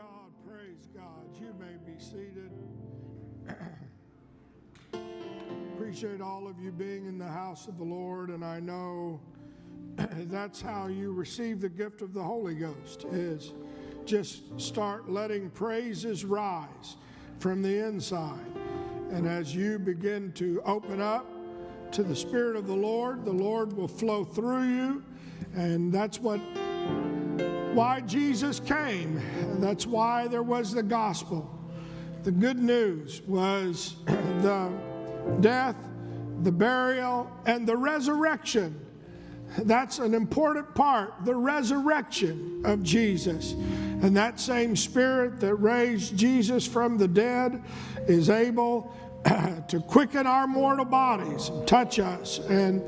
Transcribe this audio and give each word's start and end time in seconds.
God, 0.00 0.30
praise 0.48 0.88
God. 0.94 1.26
You 1.38 1.54
may 1.58 1.76
be 1.84 2.00
seated. 2.00 2.50
Appreciate 5.74 6.22
all 6.22 6.48
of 6.48 6.58
you 6.58 6.72
being 6.72 7.04
in 7.04 7.18
the 7.18 7.28
house 7.28 7.66
of 7.66 7.76
the 7.76 7.84
Lord, 7.84 8.30
and 8.30 8.42
I 8.42 8.60
know 8.60 9.20
that's 9.96 10.62
how 10.62 10.86
you 10.86 11.12
receive 11.12 11.60
the 11.60 11.68
gift 11.68 12.00
of 12.00 12.14
the 12.14 12.22
Holy 12.22 12.54
Ghost 12.54 13.04
is 13.12 13.52
just 14.06 14.58
start 14.58 15.10
letting 15.10 15.50
praises 15.50 16.24
rise 16.24 16.96
from 17.38 17.60
the 17.60 17.86
inside. 17.86 18.56
And 19.10 19.28
as 19.28 19.54
you 19.54 19.78
begin 19.78 20.32
to 20.32 20.62
open 20.64 21.02
up 21.02 21.26
to 21.92 22.02
the 22.02 22.16
Spirit 22.16 22.56
of 22.56 22.66
the 22.66 22.76
Lord, 22.76 23.26
the 23.26 23.32
Lord 23.32 23.74
will 23.74 23.88
flow 23.88 24.24
through 24.24 24.62
you. 24.62 25.04
And 25.54 25.92
that's 25.92 26.20
what 26.20 26.40
why 27.74 28.00
Jesus 28.00 28.60
came. 28.60 29.20
That's 29.60 29.86
why 29.86 30.26
there 30.28 30.42
was 30.42 30.72
the 30.72 30.82
gospel. 30.82 31.48
The 32.24 32.32
good 32.32 32.58
news 32.58 33.22
was 33.22 33.96
the 34.06 34.70
death, 35.40 35.76
the 36.42 36.52
burial, 36.52 37.30
and 37.46 37.66
the 37.66 37.76
resurrection. 37.76 38.78
That's 39.58 39.98
an 39.98 40.14
important 40.14 40.74
part, 40.74 41.14
the 41.24 41.34
resurrection 41.34 42.62
of 42.64 42.82
Jesus. 42.82 43.52
And 43.52 44.16
that 44.16 44.38
same 44.38 44.76
spirit 44.76 45.40
that 45.40 45.54
raised 45.56 46.16
Jesus 46.16 46.66
from 46.66 46.98
the 46.98 47.08
dead 47.08 47.62
is 48.06 48.30
able 48.30 48.94
to 49.68 49.80
quicken 49.80 50.26
our 50.26 50.46
mortal 50.46 50.84
bodies, 50.84 51.50
touch 51.66 51.98
us, 51.98 52.38
and 52.48 52.82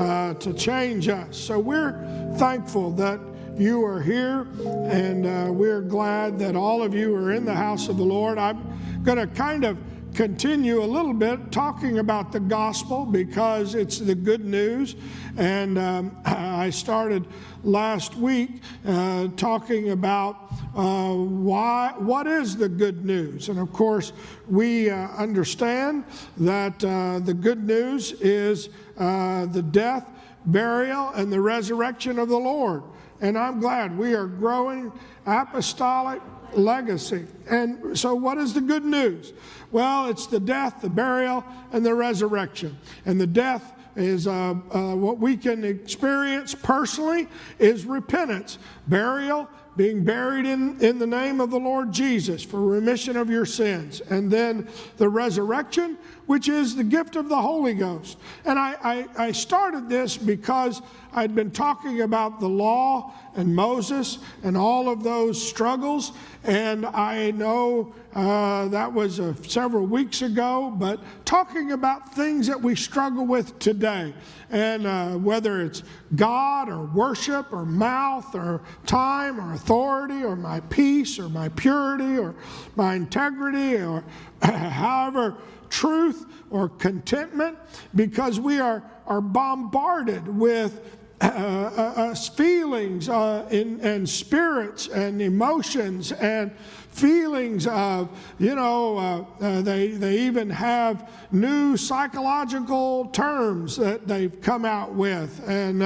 uh, 0.00 0.34
to 0.34 0.52
change 0.54 1.08
us. 1.08 1.36
So 1.36 1.58
we're 1.58 1.92
thankful 2.36 2.90
that 2.92 3.20
you 3.58 3.84
are 3.84 4.00
here, 4.00 4.46
and 4.88 5.26
uh, 5.26 5.52
we're 5.52 5.80
glad 5.80 6.38
that 6.40 6.56
all 6.56 6.82
of 6.82 6.94
you 6.94 7.14
are 7.14 7.32
in 7.32 7.44
the 7.44 7.54
house 7.54 7.88
of 7.88 7.96
the 7.96 8.04
Lord. 8.04 8.38
I'm 8.38 9.02
going 9.04 9.18
to 9.18 9.26
kind 9.28 9.64
of 9.64 9.78
continue 10.14 10.82
a 10.82 10.84
little 10.84 11.12
bit 11.12 11.50
talking 11.50 11.98
about 11.98 12.32
the 12.32 12.40
gospel 12.40 13.04
because 13.04 13.74
it's 13.74 13.98
the 13.98 14.14
good 14.14 14.44
news. 14.44 14.96
And 15.36 15.78
um, 15.78 16.16
I 16.24 16.70
started 16.70 17.26
last 17.62 18.14
week 18.16 18.62
uh, 18.86 19.28
talking 19.36 19.90
about 19.90 20.36
uh, 20.74 21.14
why, 21.14 21.94
what 21.98 22.26
is 22.26 22.56
the 22.56 22.68
good 22.68 23.04
news. 23.04 23.48
And 23.48 23.58
of 23.58 23.72
course, 23.72 24.12
we 24.48 24.90
uh, 24.90 25.08
understand 25.10 26.04
that 26.38 26.84
uh, 26.84 27.20
the 27.20 27.34
good 27.34 27.64
news 27.64 28.12
is 28.12 28.68
uh, 28.98 29.46
the 29.46 29.62
death, 29.62 30.08
burial, 30.46 31.10
and 31.10 31.32
the 31.32 31.40
resurrection 31.40 32.18
of 32.18 32.28
the 32.28 32.38
Lord. 32.38 32.82
And 33.24 33.38
I'm 33.38 33.58
glad 33.58 33.96
we 33.96 34.12
are 34.12 34.26
growing 34.26 34.92
apostolic 35.24 36.20
legacy. 36.52 37.24
And 37.48 37.98
so, 37.98 38.14
what 38.14 38.36
is 38.36 38.52
the 38.52 38.60
good 38.60 38.84
news? 38.84 39.32
Well, 39.72 40.10
it's 40.10 40.26
the 40.26 40.38
death, 40.38 40.82
the 40.82 40.90
burial, 40.90 41.42
and 41.72 41.86
the 41.86 41.94
resurrection. 41.94 42.76
And 43.06 43.18
the 43.18 43.26
death 43.26 43.72
is 43.96 44.26
uh, 44.26 44.56
uh, 44.70 44.94
what 44.94 45.20
we 45.20 45.38
can 45.38 45.64
experience 45.64 46.54
personally 46.54 47.26
is 47.58 47.86
repentance, 47.86 48.58
burial, 48.88 49.48
being 49.76 50.04
buried 50.04 50.44
in, 50.44 50.78
in 50.84 50.98
the 50.98 51.06
name 51.06 51.40
of 51.40 51.50
the 51.50 51.58
Lord 51.58 51.92
Jesus 51.92 52.42
for 52.42 52.60
remission 52.60 53.16
of 53.16 53.30
your 53.30 53.46
sins. 53.46 54.02
And 54.10 54.30
then 54.30 54.68
the 54.98 55.08
resurrection, 55.08 55.96
which 56.26 56.48
is 56.48 56.74
the 56.74 56.84
gift 56.84 57.16
of 57.16 57.28
the 57.28 57.40
Holy 57.40 57.74
Ghost. 57.74 58.18
And 58.44 58.58
I, 58.58 58.76
I, 58.82 59.26
I 59.26 59.32
started 59.32 59.88
this 59.88 60.16
because 60.16 60.80
I'd 61.12 61.34
been 61.34 61.50
talking 61.50 62.00
about 62.00 62.40
the 62.40 62.48
law 62.48 63.12
and 63.36 63.54
Moses 63.54 64.18
and 64.42 64.56
all 64.56 64.88
of 64.88 65.02
those 65.02 65.40
struggles. 65.40 66.12
And 66.42 66.86
I 66.86 67.30
know 67.32 67.94
uh, 68.14 68.68
that 68.68 68.92
was 68.92 69.20
uh, 69.20 69.34
several 69.42 69.86
weeks 69.86 70.22
ago, 70.22 70.74
but 70.76 71.00
talking 71.24 71.72
about 71.72 72.14
things 72.14 72.46
that 72.46 72.60
we 72.60 72.74
struggle 72.74 73.26
with 73.26 73.58
today. 73.58 74.14
And 74.50 74.86
uh, 74.86 75.12
whether 75.12 75.60
it's 75.62 75.82
God 76.14 76.68
or 76.68 76.84
worship 76.84 77.52
or 77.52 77.64
mouth 77.64 78.34
or 78.34 78.62
time 78.86 79.40
or 79.40 79.54
authority 79.54 80.22
or 80.22 80.36
my 80.36 80.60
peace 80.60 81.18
or 81.18 81.28
my 81.28 81.48
purity 81.50 82.18
or 82.18 82.34
my 82.76 82.94
integrity 82.94 83.76
or 83.76 84.04
however 84.42 85.36
truth 85.74 86.26
or 86.50 86.68
contentment, 86.68 87.58
because 87.94 88.38
we 88.38 88.60
are, 88.60 88.82
are 89.06 89.20
bombarded 89.20 90.28
with 90.28 90.72
uh, 91.20 91.26
uh, 91.26 91.92
uh, 91.96 92.14
feelings 92.14 93.08
uh, 93.08 93.46
in, 93.50 93.80
and 93.80 94.08
spirits 94.08 94.88
and 94.88 95.20
emotions 95.20 96.12
and 96.12 96.52
feelings 96.90 97.66
of, 97.66 98.08
you 98.38 98.54
know, 98.54 98.98
uh, 98.98 99.24
uh, 99.40 99.60
they, 99.62 99.88
they 99.88 100.18
even 100.20 100.48
have 100.50 101.10
new 101.32 101.76
psychological 101.76 103.06
terms 103.06 103.76
that 103.76 104.06
they've 104.06 104.40
come 104.40 104.64
out 104.64 104.94
with. 104.94 105.42
And 105.48 105.82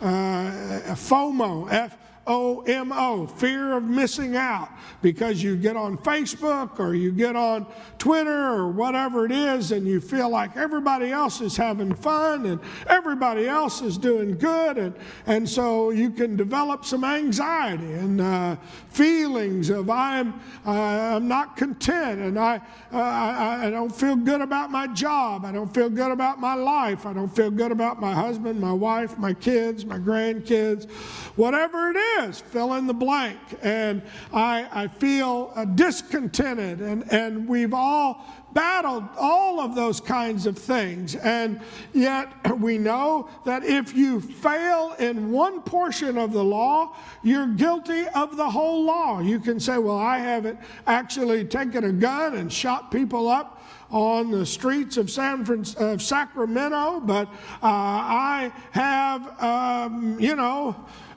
FOMO, 0.00 1.68
F 1.70 1.96
FOMO, 2.26 3.30
fear 3.38 3.76
of 3.76 3.84
missing 3.84 4.36
out, 4.36 4.70
because 5.00 5.42
you 5.42 5.56
get 5.56 5.76
on 5.76 5.98
Facebook 5.98 6.78
or 6.78 6.94
you 6.94 7.10
get 7.10 7.34
on 7.34 7.66
Twitter 7.98 8.52
or 8.52 8.70
whatever 8.70 9.24
it 9.24 9.32
is, 9.32 9.72
and 9.72 9.86
you 9.86 10.00
feel 10.00 10.28
like 10.28 10.56
everybody 10.56 11.10
else 11.10 11.40
is 11.40 11.56
having 11.56 11.94
fun 11.94 12.46
and 12.46 12.60
everybody 12.86 13.48
else 13.48 13.82
is 13.82 13.98
doing 13.98 14.36
good, 14.36 14.78
and, 14.78 14.94
and 15.26 15.48
so 15.48 15.90
you 15.90 16.10
can 16.10 16.36
develop 16.36 16.84
some 16.84 17.04
anxiety 17.04 17.92
and 17.92 18.20
uh, 18.20 18.56
feelings 18.90 19.70
of 19.70 19.90
I'm 19.90 20.40
uh, 20.66 20.70
I'm 20.70 21.26
not 21.26 21.56
content 21.56 22.20
and 22.20 22.38
I, 22.38 22.56
uh, 22.92 22.98
I 22.98 23.66
I 23.66 23.70
don't 23.70 23.94
feel 23.94 24.16
good 24.16 24.40
about 24.40 24.70
my 24.70 24.86
job, 24.86 25.44
I 25.44 25.52
don't 25.52 25.72
feel 25.72 25.90
good 25.90 26.12
about 26.12 26.40
my 26.40 26.54
life, 26.54 27.06
I 27.06 27.12
don't 27.12 27.34
feel 27.34 27.50
good 27.50 27.72
about 27.72 28.00
my 28.00 28.14
husband, 28.14 28.60
my 28.60 28.72
wife, 28.72 29.18
my 29.18 29.32
kids, 29.34 29.84
my 29.84 29.98
grandkids, 29.98 30.90
whatever 31.36 31.90
it 31.90 31.96
is 31.96 32.11
is, 32.20 32.40
fill 32.40 32.74
in 32.74 32.86
the 32.86 32.94
blank. 32.94 33.38
And 33.62 34.02
I, 34.32 34.68
I 34.72 34.88
feel 34.88 35.52
uh, 35.54 35.64
discontented. 35.64 36.80
And, 36.80 37.10
and 37.12 37.48
we've 37.48 37.74
all 37.74 38.24
battled 38.52 39.04
all 39.18 39.60
of 39.60 39.74
those 39.74 40.00
kinds 40.00 40.46
of 40.46 40.58
things. 40.58 41.14
And 41.16 41.60
yet 41.92 42.28
we 42.58 42.78
know 42.78 43.28
that 43.44 43.64
if 43.64 43.94
you 43.94 44.20
fail 44.20 44.94
in 44.98 45.30
one 45.30 45.62
portion 45.62 46.18
of 46.18 46.32
the 46.32 46.44
law, 46.44 46.94
you're 47.22 47.46
guilty 47.46 48.06
of 48.14 48.36
the 48.36 48.50
whole 48.50 48.84
law. 48.84 49.20
You 49.20 49.40
can 49.40 49.58
say, 49.58 49.78
Well, 49.78 49.96
I 49.96 50.18
haven't 50.18 50.58
actually 50.86 51.44
taken 51.44 51.84
a 51.84 51.92
gun 51.92 52.34
and 52.34 52.52
shot 52.52 52.90
people 52.90 53.28
up 53.28 53.62
on 53.90 54.30
the 54.30 54.46
streets 54.46 54.96
of 54.96 55.10
San 55.10 55.42
of 55.76 56.00
Sacramento, 56.00 57.00
but 57.00 57.28
uh, 57.28 57.66
I 57.66 58.52
have, 58.70 59.42
um, 59.42 60.18
you 60.18 60.34
know, 60.34 60.74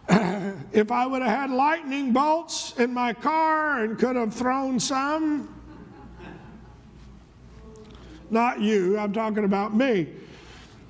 if 0.73 0.91
I 0.91 1.05
would 1.05 1.21
have 1.21 1.31
had 1.31 1.49
lightning 1.49 2.11
bolts 2.11 2.73
in 2.77 2.93
my 2.93 3.13
car 3.13 3.83
and 3.83 3.97
could 3.97 4.16
have 4.16 4.33
thrown 4.33 4.79
some, 4.79 5.53
not 8.29 8.59
you, 8.59 8.97
I'm 8.97 9.13
talking 9.13 9.45
about 9.45 9.75
me. 9.75 10.07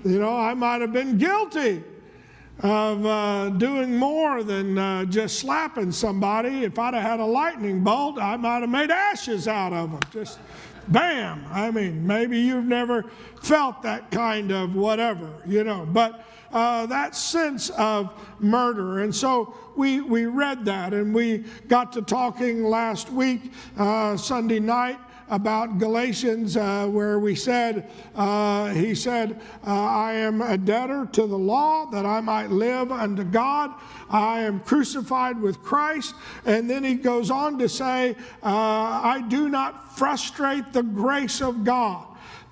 You 0.03 0.19
know, 0.19 0.37
I 0.37 0.53
might 0.53 0.81
have 0.81 0.93
been 0.93 1.17
guilty 1.17 1.83
of 2.59 3.05
uh, 3.05 3.49
doing 3.49 3.97
more 3.97 4.43
than 4.43 4.77
uh, 4.77 5.05
just 5.05 5.39
slapping 5.39 5.91
somebody. 5.91 6.63
If 6.63 6.79
I'd 6.79 6.93
have 6.93 7.03
had 7.03 7.19
a 7.19 7.25
lightning 7.25 7.83
bolt, 7.83 8.17
I 8.17 8.37
might 8.37 8.59
have 8.59 8.69
made 8.69 8.91
ashes 8.91 9.47
out 9.47 9.73
of 9.73 9.91
them. 9.91 9.99
Just 10.11 10.39
bam. 10.87 11.45
I 11.51 11.71
mean, 11.71 12.05
maybe 12.05 12.39
you've 12.39 12.65
never 12.65 13.03
felt 13.41 13.81
that 13.83 14.11
kind 14.11 14.51
of 14.51 14.75
whatever, 14.75 15.29
you 15.45 15.63
know, 15.63 15.87
but 15.91 16.25
uh, 16.55 16.85
that 16.85 17.15
sense 17.15 17.69
of 17.71 18.11
murder. 18.39 18.99
And 18.99 19.13
so 19.13 19.53
we, 19.75 19.99
we 19.99 20.25
read 20.25 20.63
that 20.65 20.93
and 20.93 21.13
we 21.13 21.43
got 21.67 21.91
to 21.93 22.01
talking 22.01 22.63
last 22.63 23.11
week, 23.11 23.51
uh, 23.77 24.15
Sunday 24.15 24.59
night, 24.59 24.97
about 25.27 25.79
Galatians, 25.79 26.55
uh, 26.55 26.87
where 26.87 27.19
we 27.19 27.35
said, 27.35 27.91
uh, 28.15 28.69
he 28.69 28.93
said, 28.93 29.41
uh, 29.65 29.71
I 29.71 30.13
am 30.13 30.41
a 30.41 30.55
debtor 30.55 31.09
to 31.13 31.25
the 31.25 31.37
law 31.37 31.87
that 31.87 32.05
I 32.05 32.21
might 32.21 32.51
live 32.51 32.91
unto 32.91 33.23
God. 33.23 33.71
I 34.07 34.41
am 34.41 34.59
crucified 34.59 35.41
with 35.41 35.63
Christ. 35.63 36.13
And 36.45 36.69
then 36.69 36.83
he 36.83 36.93
goes 36.93 37.31
on 37.31 37.57
to 37.57 37.67
say, 37.67 38.15
uh, 38.43 38.47
I 39.03 39.25
do 39.27 39.49
not 39.49 39.97
frustrate 39.97 40.71
the 40.73 40.83
grace 40.83 41.41
of 41.41 41.63
God 41.63 42.05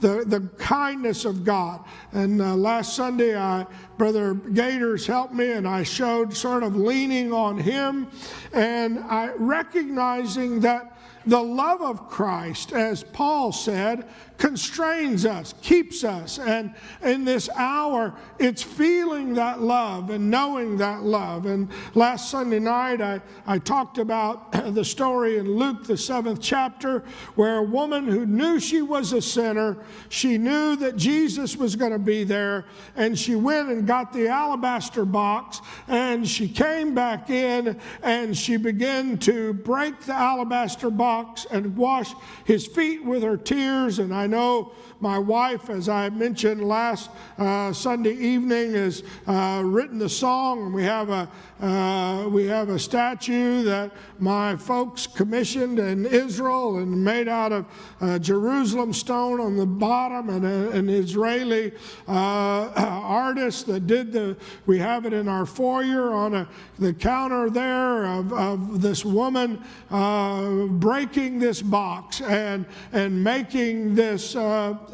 the, 0.03 0.25
the 0.27 0.41
kindness 0.57 1.23
of 1.23 1.45
God. 1.45 1.83
And 2.11 2.41
uh, 2.41 2.55
last 2.55 2.93
Sunday, 2.93 3.37
I, 3.37 3.65
Brother 3.97 4.33
Gators 4.33 5.07
helped 5.07 5.33
me, 5.33 5.53
and 5.53 5.65
I 5.65 5.83
showed 5.83 6.35
sort 6.35 6.61
of 6.61 6.75
leaning 6.75 7.31
on 7.31 7.57
him 7.57 8.11
and 8.51 8.99
I 8.99 9.31
recognizing 9.37 10.59
that 10.59 10.97
the 11.25 11.41
love 11.41 11.81
of 11.81 12.09
Christ, 12.09 12.73
as 12.73 13.03
Paul 13.03 13.51
said, 13.51 14.07
constrains 14.37 15.25
us, 15.25 15.53
keeps 15.61 16.03
us. 16.03 16.37
And 16.37 16.73
in 17.01 17.23
this 17.23 17.49
hour, 17.55 18.13
it's 18.39 18.61
feeling 18.61 19.33
that 19.35 19.61
love 19.61 20.09
and 20.09 20.29
knowing 20.29 20.77
that 20.77 21.03
love. 21.03 21.45
And 21.45 21.69
last 21.95 22.29
Sunday 22.29 22.59
night, 22.59 22.99
I, 22.99 23.21
I 23.47 23.59
talked 23.59 23.99
about 23.99 24.51
the 24.73 24.83
story 24.83 25.37
in 25.37 25.49
Luke, 25.49 25.85
the 25.85 25.97
seventh 25.97 26.41
chapter, 26.41 27.03
where 27.35 27.57
a 27.57 27.63
woman 27.63 28.05
who 28.07 28.25
knew 28.25 28.59
she 28.59 28.81
was 28.81 29.13
a 29.13 29.21
sinner, 29.21 29.77
she 30.09 30.37
knew 30.37 30.75
that 30.77 30.97
Jesus 30.97 31.55
was 31.55 31.75
going 31.75 31.93
to 31.93 31.99
be 31.99 32.23
there, 32.23 32.65
and 32.95 33.17
she 33.17 33.35
went 33.35 33.69
and 33.69 33.87
got 33.87 34.11
the 34.11 34.27
alabaster 34.27 35.05
box, 35.05 35.61
and 35.87 36.27
she 36.27 36.49
came 36.49 36.93
back 36.93 37.29
in 37.29 37.79
and 38.01 38.37
she 38.37 38.57
began 38.57 39.17
to 39.19 39.53
break 39.53 40.01
the 40.01 40.13
alabaster 40.13 40.89
box 40.89 41.12
and 41.51 41.75
wash 41.75 42.13
his 42.45 42.65
feet 42.67 43.03
with 43.03 43.23
her 43.23 43.37
tears. 43.37 43.99
And 43.99 44.13
I 44.13 44.27
know 44.27 44.71
my 45.03 45.19
wife, 45.19 45.69
as 45.69 45.89
I 45.89 46.09
mentioned 46.09 46.63
last 46.63 47.09
uh, 47.37 47.73
Sunday 47.73 48.13
evening, 48.13 48.71
has 48.73 49.03
uh, 49.27 49.61
written 49.63 49.99
the 49.99 50.07
song, 50.07 50.71
we 50.71 50.83
have 50.83 51.09
a 51.09 51.29
uh, 51.63 52.27
we 52.27 52.45
have 52.45 52.67
a 52.67 52.77
statue 52.77 53.63
that 53.63 53.89
my 54.19 54.53
folks 54.53 55.07
commissioned 55.07 55.79
in 55.79 56.05
Israel 56.05 56.79
and 56.79 57.03
made 57.05 57.29
out 57.29 57.53
of 57.53 57.65
uh, 58.01 58.19
Jerusalem 58.19 58.91
stone 58.91 59.39
on 59.39 59.55
the 59.55 59.65
bottom, 59.65 60.27
and 60.27 60.43
an 60.45 60.89
Israeli 60.89 61.71
uh, 62.05 62.11
artist 62.75 63.67
that 63.67 63.87
did 63.87 64.11
the. 64.11 64.35
We 64.65 64.77
have 64.79 65.05
it 65.05 65.13
in 65.13 65.29
our 65.29 65.45
foyer 65.45 66.11
on 66.11 66.35
a, 66.35 66.49
the 66.79 66.93
counter 66.93 67.49
there 67.49 68.07
of, 68.07 68.33
of 68.33 68.81
this 68.81 69.05
woman 69.05 69.63
uh, 69.89 70.65
breaking 70.65 71.39
this 71.39 71.61
box 71.61 72.19
and 72.19 72.65
and 72.91 73.23
making 73.23 73.95
this 73.95 74.35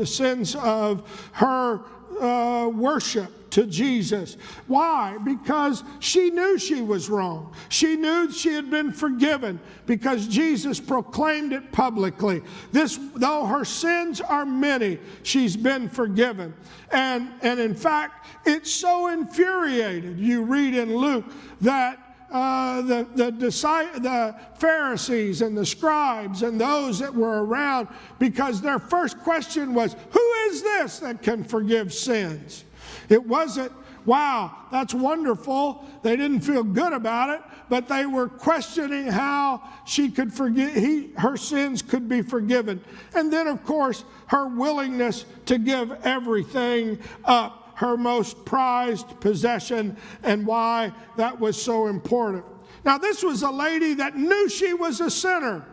sense 0.06 0.56
of 0.56 1.30
her 1.34 1.82
uh, 2.20 2.68
worship 2.68 3.32
to 3.52 3.66
Jesus. 3.66 4.38
Why? 4.68 5.18
Because 5.24 5.84
she 6.00 6.30
knew 6.30 6.58
she 6.58 6.82
was 6.82 7.10
wrong. 7.10 7.54
She 7.70 7.96
knew 7.96 8.32
she 8.32 8.54
had 8.54 8.70
been 8.70 8.92
forgiven 8.92 9.60
because 9.86 10.28
Jesus 10.28 10.80
proclaimed 10.80 11.54
it 11.54 11.72
publicly. 11.72 12.42
This, 12.72 13.00
though 13.16 13.46
her 13.46 13.66
sins 13.66 14.22
are 14.22 14.46
many, 14.46 15.00
she's 15.24 15.58
been 15.58 15.90
forgiven. 15.90 16.54
And, 16.92 17.32
and 17.42 17.60
in 17.60 17.74
fact, 17.74 18.28
it's 18.46 18.72
so 18.72 19.08
infuriated. 19.08 20.20
You 20.20 20.44
read 20.44 20.76
in 20.76 20.96
Luke 20.96 21.26
that 21.62 22.09
uh, 22.32 22.82
the, 22.82 23.08
the, 23.16 23.32
the 23.32 24.36
Pharisees 24.58 25.42
and 25.42 25.58
the 25.58 25.66
scribes 25.66 26.44
and 26.44 26.60
those 26.62 27.00
that 27.00 27.14
were 27.14 27.44
around 27.44 27.88
because 28.20 28.62
their 28.62 28.80
first 28.80 29.20
question 29.20 29.74
was, 29.74 29.96
Who 30.12 30.32
is 30.50 30.62
this 30.62 31.00
that 31.00 31.22
can 31.22 31.44
forgive 31.44 31.94
sins? 31.94 32.66
It 33.10 33.26
wasn't, 33.26 33.72
wow, 34.06 34.56
that's 34.72 34.94
wonderful. 34.94 35.86
They 36.04 36.16
didn't 36.16 36.42
feel 36.42 36.64
good 36.64 36.94
about 36.94 37.32
it, 37.32 37.42
but 37.68 37.88
they 37.88 38.06
were 38.06 38.28
questioning 38.28 39.08
how 39.08 39.62
she 39.86 40.10
could 40.10 40.34
forgive, 40.34 40.74
he, 40.74 41.12
her 41.18 41.38
sins 41.38 41.82
could 41.82 42.08
be 42.08 42.22
forgiven. 42.22 42.82
And 43.16 43.34
then, 43.34 43.48
of 43.48 43.64
course, 43.64 44.04
her 44.28 44.48
willingness 44.48 45.26
to 45.48 45.58
give 45.58 45.92
everything 46.04 47.00
up 47.26 47.59
her 47.80 47.96
most 47.96 48.44
prized 48.44 49.08
possession 49.22 49.96
and 50.22 50.46
why 50.46 50.92
that 51.16 51.40
was 51.40 51.60
so 51.60 51.88
important. 51.88 52.44
Now, 52.84 52.98
this 52.98 53.24
was 53.24 53.42
a 53.42 53.50
lady 53.50 53.94
that 53.94 54.18
knew 54.18 54.50
she 54.50 54.74
was 54.74 55.00
a 55.00 55.10
sinner. 55.10 55.66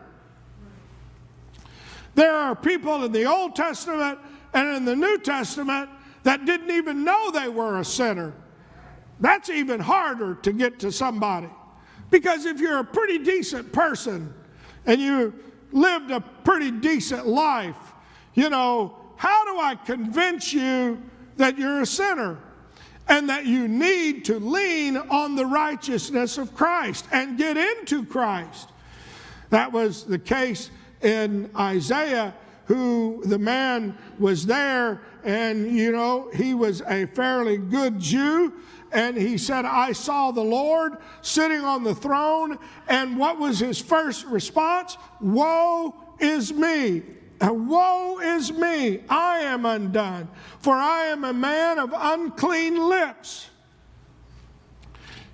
There 2.15 2.33
are 2.33 2.55
people 2.55 3.03
in 3.03 3.11
the 3.11 3.25
Old 3.25 3.57
Testament 3.57 4.19
and 4.53 4.77
in 4.77 4.85
the 4.85 4.95
New 4.95 5.17
Testament 5.17 5.89
that 6.23 6.45
didn't 6.45 6.71
even 6.71 7.03
know 7.03 7.29
they 7.31 7.49
were 7.49 7.79
a 7.79 7.85
sinner. 7.85 8.33
That's 9.19 9.49
even 9.49 9.81
harder 9.81 10.35
to 10.35 10.53
get 10.53 10.79
to 10.79 10.93
somebody. 10.93 11.49
Because 12.09 12.45
if 12.45 12.61
you're 12.61 12.79
a 12.79 12.85
pretty 12.85 13.17
decent 13.17 13.73
person 13.73 14.33
and 14.85 15.01
you 15.01 15.33
lived 15.73 16.11
a 16.11 16.21
pretty 16.21 16.71
decent 16.71 17.27
life, 17.27 17.75
you 18.33 18.49
know, 18.49 18.95
how 19.17 19.43
do 19.43 19.59
I 19.59 19.75
convince 19.75 20.53
you 20.53 21.03
that 21.37 21.57
you're 21.57 21.81
a 21.81 21.85
sinner 21.85 22.37
and 23.07 23.29
that 23.29 23.45
you 23.45 23.67
need 23.67 24.25
to 24.25 24.39
lean 24.39 24.97
on 24.97 25.35
the 25.35 25.45
righteousness 25.45 26.37
of 26.37 26.53
Christ 26.53 27.05
and 27.11 27.37
get 27.37 27.57
into 27.57 28.05
Christ. 28.05 28.69
That 29.49 29.71
was 29.71 30.03
the 30.03 30.19
case 30.19 30.69
in 31.01 31.49
Isaiah, 31.55 32.35
who 32.65 33.21
the 33.25 33.39
man 33.39 33.97
was 34.19 34.45
there, 34.45 35.01
and 35.23 35.71
you 35.75 35.91
know, 35.91 36.29
he 36.33 36.53
was 36.53 36.81
a 36.81 37.05
fairly 37.07 37.57
good 37.57 37.99
Jew. 37.99 38.53
And 38.91 39.17
he 39.17 39.37
said, 39.37 39.65
I 39.65 39.91
saw 39.91 40.31
the 40.31 40.43
Lord 40.43 40.97
sitting 41.21 41.59
on 41.59 41.83
the 41.83 41.93
throne. 41.93 42.57
And 42.87 43.17
what 43.17 43.37
was 43.37 43.59
his 43.59 43.81
first 43.81 44.25
response? 44.25 44.97
Woe 45.19 45.93
is 46.19 46.53
me. 46.53 47.03
Woe 47.41 48.19
is 48.19 48.51
me, 48.51 49.01
I 49.09 49.39
am 49.39 49.65
undone, 49.65 50.27
for 50.59 50.73
I 50.75 51.05
am 51.05 51.23
a 51.23 51.33
man 51.33 51.79
of 51.79 51.93
unclean 51.95 52.89
lips. 52.89 53.49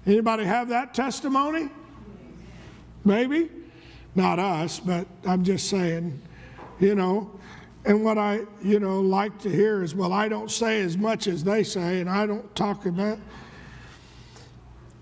Anybody 0.06 0.44
have 0.44 0.70
that 0.70 0.94
testimony? 0.94 1.70
Maybe. 3.06 3.50
Not 4.16 4.38
us, 4.38 4.80
but 4.80 5.08
I'm 5.26 5.44
just 5.44 5.70
saying, 5.70 6.22
you 6.80 6.94
know. 6.94 7.32
And 7.86 8.04
what 8.04 8.18
I, 8.18 8.42
you 8.62 8.80
know, 8.80 9.02
like 9.02 9.40
to 9.40 9.50
hear 9.50 9.84
is, 9.84 9.96
well, 9.96 10.14
I 10.14 10.30
don't 10.30 10.52
say 10.52 10.82
as 10.82 10.98
much 10.98 11.28
as 11.28 11.44
they 11.44 11.64
say, 11.64 12.00
and 12.00 12.10
I 12.10 12.26
don't 12.26 12.54
talk 12.56 12.86
about. 12.86 13.18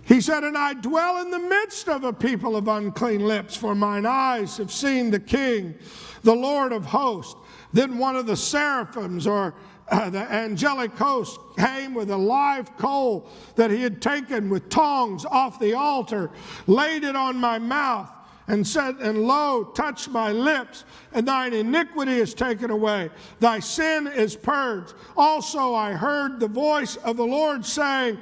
He 0.04 0.22
said, 0.22 0.44
And 0.44 0.58
I 0.58 0.74
dwell 0.74 1.22
in 1.22 1.32
the 1.32 1.40
midst 1.40 1.88
of 1.88 2.04
a 2.04 2.14
people 2.14 2.56
of 2.56 2.68
unclean 2.68 3.22
lips, 3.22 3.56
for 3.56 3.76
mine 3.76 4.06
eyes 4.06 4.58
have 4.58 4.72
seen 4.72 5.12
the 5.12 5.20
King 5.20 5.76
the 6.24 6.36
Lord 6.36 6.72
of 6.72 6.86
hosts. 6.86 7.40
Then 7.74 7.98
one 7.98 8.16
of 8.16 8.26
the 8.26 8.36
seraphims 8.36 9.28
or 9.28 9.54
uh, 9.90 10.10
the 10.10 10.20
angelic 10.20 10.92
host 10.94 11.40
came 11.58 11.94
with 11.94 12.12
a 12.12 12.18
live 12.18 12.76
coal 12.78 13.30
that 13.56 13.72
he 13.72 13.82
had 13.82 14.02
taken 14.02 14.50
with 14.50 14.70
tongs 14.70 15.26
off 15.26 15.60
the 15.60 15.74
altar, 15.74 16.32
laid 16.68 17.04
it 17.04 17.16
on 17.16 17.38
my 17.38 17.60
mouth, 17.60 18.10
and 18.48 18.66
said, 18.66 18.96
And 18.98 19.24
lo, 19.24 19.66
touch 19.76 20.08
my 20.08 20.32
lips, 20.32 20.86
and 21.14 21.28
thine 21.28 21.54
iniquity 21.54 22.14
is 22.14 22.34
taken 22.34 22.72
away, 22.72 23.10
thy 23.40 23.60
sin 23.60 24.08
is 24.08 24.36
purged. 24.36 24.94
Also 25.18 25.74
I 25.74 25.94
heard 25.94 26.40
the 26.40 26.48
voice 26.48 26.96
of 26.98 27.18
the 27.18 27.26
Lord 27.26 27.66
saying, 27.66 28.18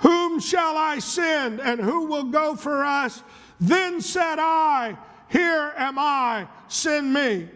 Whom 0.00 0.40
shall 0.40 0.76
I 0.76 0.98
send, 0.98 1.60
and 1.60 1.80
who 1.80 2.06
will 2.06 2.24
go 2.24 2.56
for 2.56 2.84
us? 2.84 3.22
Then 3.60 4.00
said 4.00 4.38
I, 4.38 4.96
here 5.28 5.74
am 5.76 5.98
I, 5.98 6.48
send 6.68 7.12
me. 7.12 7.48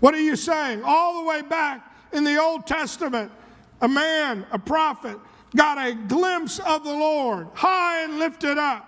What 0.00 0.14
are 0.14 0.20
you 0.20 0.36
saying? 0.36 0.82
All 0.84 1.22
the 1.22 1.28
way 1.28 1.42
back 1.42 1.92
in 2.12 2.22
the 2.22 2.40
Old 2.40 2.66
Testament, 2.66 3.32
a 3.80 3.88
man, 3.88 4.46
a 4.52 4.58
prophet, 4.58 5.18
got 5.56 5.78
a 5.78 5.94
glimpse 5.94 6.60
of 6.60 6.84
the 6.84 6.92
Lord, 6.92 7.48
high 7.54 8.02
and 8.02 8.18
lifted 8.18 8.56
up. 8.56 8.84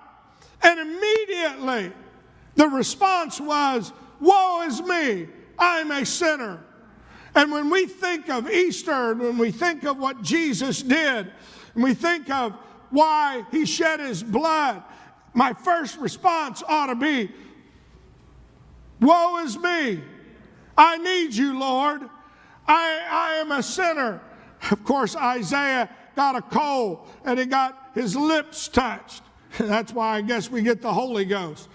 And 0.62 0.78
immediately 0.78 1.92
the 2.54 2.68
response 2.68 3.40
was, 3.40 3.92
Woe 4.20 4.62
is 4.62 4.80
me, 4.82 5.28
I'm 5.58 5.90
a 5.90 6.06
sinner. 6.06 6.62
And 7.34 7.50
when 7.50 7.70
we 7.70 7.86
think 7.86 8.28
of 8.28 8.50
Easter, 8.50 9.12
and 9.12 9.20
when 9.20 9.38
we 9.38 9.50
think 9.50 9.84
of 9.84 9.98
what 9.98 10.22
Jesus 10.22 10.82
did, 10.82 11.32
and 11.74 11.84
we 11.84 11.94
think 11.94 12.30
of 12.30 12.54
why 12.90 13.44
he 13.50 13.64
shed 13.64 14.00
his 14.00 14.22
blood, 14.22 14.82
my 15.32 15.52
first 15.52 15.98
response 15.98 16.62
ought 16.66 16.86
to 16.86 16.94
be, 16.94 17.30
Woe 19.00 19.38
is 19.38 19.58
me. 19.58 20.02
I 20.76 20.98
need 20.98 21.34
you, 21.34 21.58
Lord. 21.58 22.02
I, 22.66 23.00
I 23.10 23.34
am 23.34 23.52
a 23.52 23.62
sinner. 23.62 24.20
Of 24.70 24.84
course, 24.84 25.16
Isaiah 25.16 25.88
got 26.16 26.36
a 26.36 26.42
coal 26.42 27.06
and 27.24 27.38
he 27.38 27.46
got 27.46 27.90
his 27.94 28.14
lips 28.14 28.68
touched. 28.68 29.22
That's 29.58 29.92
why 29.92 30.16
I 30.16 30.20
guess 30.20 30.50
we 30.50 30.62
get 30.62 30.82
the 30.82 30.92
Holy 30.92 31.24
Ghost. 31.24 31.68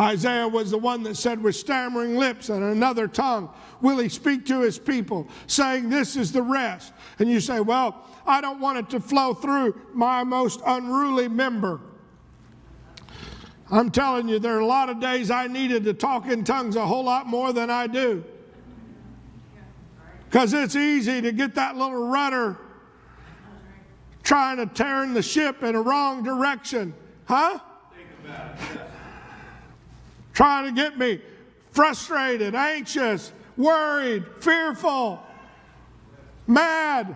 Isaiah 0.00 0.48
was 0.48 0.70
the 0.70 0.78
one 0.78 1.02
that 1.02 1.16
said, 1.16 1.42
with 1.42 1.54
stammering 1.54 2.16
lips 2.16 2.48
and 2.48 2.64
another 2.64 3.06
tongue, 3.06 3.52
will 3.82 3.98
he 3.98 4.08
speak 4.08 4.46
to 4.46 4.60
his 4.60 4.78
people, 4.78 5.28
saying, 5.46 5.90
This 5.90 6.16
is 6.16 6.32
the 6.32 6.42
rest. 6.42 6.94
And 7.18 7.28
you 7.28 7.38
say, 7.38 7.60
Well, 7.60 8.02
I 8.26 8.40
don't 8.40 8.60
want 8.60 8.78
it 8.78 8.90
to 8.90 9.00
flow 9.00 9.34
through 9.34 9.78
my 9.92 10.24
most 10.24 10.62
unruly 10.66 11.28
member. 11.28 11.80
I'm 13.70 13.90
telling 13.90 14.26
you, 14.26 14.38
there 14.38 14.56
are 14.56 14.60
a 14.60 14.66
lot 14.66 14.88
of 14.88 15.00
days 15.00 15.30
I 15.30 15.46
needed 15.46 15.84
to 15.84 15.92
talk 15.92 16.26
in 16.26 16.44
tongues 16.44 16.76
a 16.76 16.86
whole 16.86 17.04
lot 17.04 17.26
more 17.26 17.52
than 17.52 17.68
I 17.70 17.86
do. 17.86 18.24
Because 20.24 20.54
it's 20.54 20.76
easy 20.76 21.20
to 21.20 21.30
get 21.30 21.54
that 21.56 21.76
little 21.76 22.08
rudder 22.08 22.56
trying 24.22 24.56
to 24.56 24.66
turn 24.66 25.12
the 25.12 25.22
ship 25.22 25.62
in 25.62 25.74
a 25.74 25.82
wrong 25.82 26.22
direction. 26.22 26.94
Huh? 27.26 27.58
Trying 30.40 30.64
to 30.64 30.72
get 30.72 30.96
me 30.96 31.20
frustrated, 31.70 32.54
anxious, 32.54 33.30
worried, 33.58 34.24
fearful, 34.38 35.22
mad, 36.46 37.14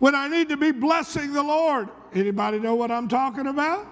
when 0.00 0.16
I 0.16 0.26
need 0.26 0.48
to 0.48 0.56
be 0.56 0.72
blessing 0.72 1.32
the 1.32 1.44
Lord. 1.44 1.88
Anybody 2.12 2.58
know 2.58 2.74
what 2.74 2.90
I'm 2.90 3.06
talking 3.06 3.46
about? 3.46 3.86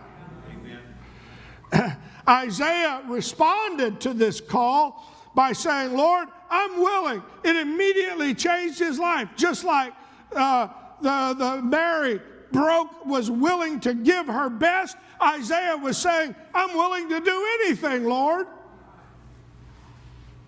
Amen. 1.73 1.97
Isaiah 2.29 3.01
responded 3.07 4.01
to 4.01 4.13
this 4.13 4.41
call 4.41 5.07
by 5.37 5.53
saying, 5.53 5.97
Lord, 5.97 6.27
I'm 6.51 6.81
willing. 6.81 7.23
It 7.45 7.55
immediately 7.55 8.35
changed 8.35 8.81
his 8.81 8.99
life, 8.99 9.29
just 9.37 9.63
like 9.63 9.93
uh, 10.35 10.67
the, 11.01 11.35
the 11.39 11.63
Mary 11.63 12.21
broke, 12.53 13.05
was 13.05 13.31
willing 13.31 13.81
to 13.81 13.95
give 13.95 14.27
her 14.27 14.49
best. 14.49 14.97
Isaiah 15.23 15.77
was 15.77 15.97
saying, 15.97 16.35
I'm 16.55 16.75
willing 16.75 17.09
to 17.09 17.21
do 17.21 17.59
anything, 17.61 18.05
Lord. 18.05 18.47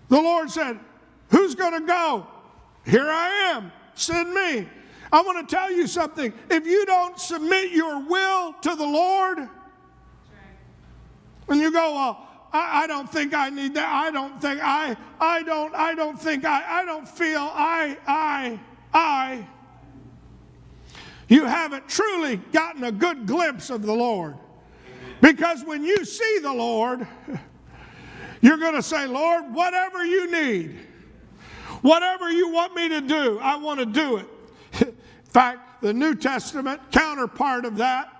The 0.09 0.19
Lord 0.19 0.49
said, 0.49 0.79
Who's 1.29 1.55
going 1.55 1.79
to 1.79 1.87
go? 1.87 2.27
Here 2.85 3.09
I 3.09 3.53
am. 3.53 3.71
Send 3.95 4.33
me. 4.33 4.67
I 5.13 5.21
want 5.21 5.47
to 5.47 5.55
tell 5.55 5.71
you 5.71 5.87
something. 5.87 6.33
If 6.49 6.65
you 6.65 6.85
don't 6.85 7.19
submit 7.19 7.71
your 7.71 7.99
will 7.99 8.53
to 8.61 8.75
the 8.75 8.85
Lord, 8.85 9.39
and 11.47 11.59
you 11.59 11.71
go, 11.71 11.93
well, 11.93 12.27
I, 12.53 12.83
I, 12.83 12.87
don't 12.87 13.11
think 13.11 13.33
I 13.33 13.49
need 13.49 13.73
that. 13.73 13.89
I 13.91 14.11
don't 14.11 14.41
think 14.41 14.61
I, 14.61 14.95
I 15.19 15.43
don't, 15.43 15.73
I 15.75 15.93
don't 15.95 16.19
think 16.19 16.45
I, 16.45 16.81
I 16.81 16.85
don't 16.85 17.07
feel 17.07 17.41
I, 17.41 17.97
I, 18.07 18.59
I. 18.93 19.47
You 21.31 21.45
haven't 21.45 21.87
truly 21.87 22.35
gotten 22.51 22.83
a 22.83 22.91
good 22.91 23.25
glimpse 23.25 23.69
of 23.69 23.83
the 23.83 23.93
Lord. 23.93 24.35
Because 25.21 25.63
when 25.63 25.81
you 25.81 26.03
see 26.03 26.39
the 26.39 26.51
Lord, 26.51 27.07
you're 28.41 28.57
going 28.57 28.75
to 28.75 28.83
say, 28.83 29.07
Lord, 29.07 29.53
whatever 29.53 30.05
you 30.05 30.29
need, 30.29 30.75
whatever 31.83 32.29
you 32.29 32.49
want 32.49 32.75
me 32.75 32.89
to 32.89 32.99
do, 32.99 33.39
I 33.39 33.55
want 33.55 33.79
to 33.79 33.85
do 33.85 34.17
it. 34.17 34.27
In 34.81 34.95
fact, 35.23 35.81
the 35.81 35.93
New 35.93 36.15
Testament 36.15 36.81
counterpart 36.91 37.63
of 37.63 37.77
that 37.77 38.11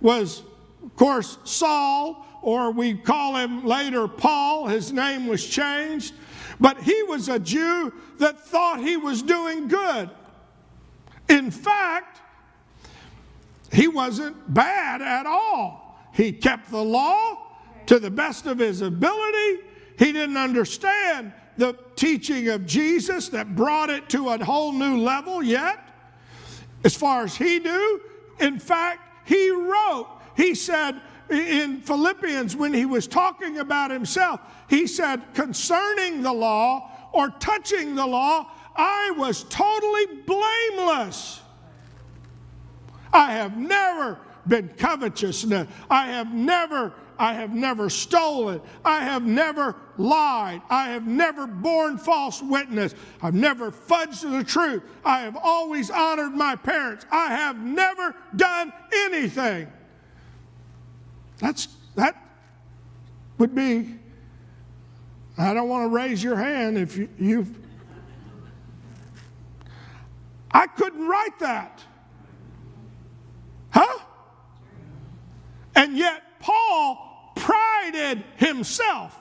was, 0.00 0.42
of 0.82 0.96
course, 0.96 1.36
Saul, 1.44 2.24
or 2.40 2.70
we 2.70 2.94
call 2.94 3.36
him 3.36 3.66
later 3.66 4.08
Paul. 4.08 4.68
His 4.68 4.90
name 4.90 5.26
was 5.26 5.46
changed. 5.46 6.14
But 6.58 6.80
he 6.80 7.02
was 7.02 7.28
a 7.28 7.38
Jew 7.38 7.92
that 8.20 8.40
thought 8.40 8.80
he 8.80 8.96
was 8.96 9.20
doing 9.20 9.68
good. 9.68 10.08
In 11.28 11.50
fact, 11.50 12.22
he 13.72 13.88
wasn't 13.88 14.52
bad 14.52 15.02
at 15.02 15.26
all. 15.26 15.98
He 16.12 16.32
kept 16.32 16.70
the 16.70 16.82
law, 16.82 17.48
to 17.88 17.98
the 17.98 18.10
best 18.10 18.46
of 18.46 18.58
his 18.58 18.82
ability. 18.82 19.62
He 19.98 20.12
didn't 20.12 20.36
understand 20.36 21.32
the 21.56 21.74
teaching 21.96 22.48
of 22.48 22.66
Jesus 22.66 23.30
that 23.30 23.56
brought 23.56 23.88
it 23.88 24.08
to 24.10 24.28
a 24.28 24.44
whole 24.44 24.72
new 24.72 24.98
level 24.98 25.42
yet. 25.42 25.78
As 26.84 26.94
far 26.94 27.24
as 27.24 27.34
he 27.34 27.58
knew, 27.58 28.00
in 28.40 28.58
fact, 28.58 29.00
he 29.26 29.50
wrote, 29.50 30.06
he 30.36 30.54
said 30.54 31.00
in 31.30 31.80
Philippians 31.80 32.54
when 32.54 32.72
he 32.74 32.84
was 32.84 33.06
talking 33.06 33.58
about 33.58 33.90
himself, 33.90 34.40
he 34.68 34.86
said, 34.86 35.22
concerning 35.32 36.22
the 36.22 36.32
law 36.32 36.90
or 37.12 37.30
touching 37.40 37.94
the 37.94 38.06
law, 38.06 38.50
I 38.76 39.12
was 39.16 39.44
totally 39.44 40.22
blameless. 40.26 41.40
I 43.12 43.32
have 43.32 43.56
never 43.56 44.18
been 44.46 44.68
covetous. 44.68 45.44
I 45.90 46.06
have 46.06 46.32
never 46.32 46.92
I 47.18 47.34
have 47.34 47.52
never 47.52 47.90
stolen. 47.90 48.60
I 48.84 49.00
have 49.00 49.24
never 49.24 49.74
lied. 49.96 50.62
I 50.70 50.90
have 50.90 51.06
never 51.06 51.48
borne 51.48 51.98
false 51.98 52.40
witness. 52.40 52.94
I've 53.20 53.34
never 53.34 53.72
fudged 53.72 54.30
the 54.30 54.44
truth. 54.44 54.84
I 55.04 55.20
have 55.22 55.36
always 55.36 55.90
honored 55.90 56.32
my 56.32 56.54
parents. 56.54 57.06
I 57.10 57.34
have 57.34 57.58
never 57.58 58.14
done 58.36 58.72
anything. 58.92 59.66
That's 61.38 61.68
that 61.96 62.16
would 63.38 63.54
be 63.54 63.96
I 65.36 65.54
don't 65.54 65.68
want 65.68 65.90
to 65.90 65.94
raise 65.94 66.22
your 66.22 66.36
hand 66.36 66.78
if 66.78 66.96
you, 66.96 67.08
you've 67.18 67.58
I 70.50 70.66
couldn't 70.66 71.06
write 71.06 71.38
that. 71.40 71.82
Huh? 73.78 73.98
And 75.76 75.96
yet 75.96 76.40
Paul 76.40 77.32
prided 77.36 78.24
himself 78.36 79.16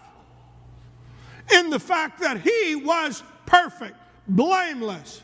in 1.54 1.70
the 1.70 1.78
fact 1.78 2.22
that 2.22 2.42
he 2.42 2.76
was 2.76 3.22
perfect, 3.46 3.96
blameless. 4.28 5.22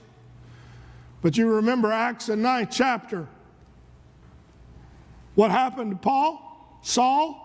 But 1.24 1.36
you 1.36 1.48
remember 1.48 1.92
Acts, 1.92 2.28
the 2.28 2.36
ninth 2.36 2.70
chapter. 2.72 3.28
What 5.34 5.50
happened 5.50 5.90
to 5.90 5.98
Paul? 5.98 6.80
Saul? 6.84 7.40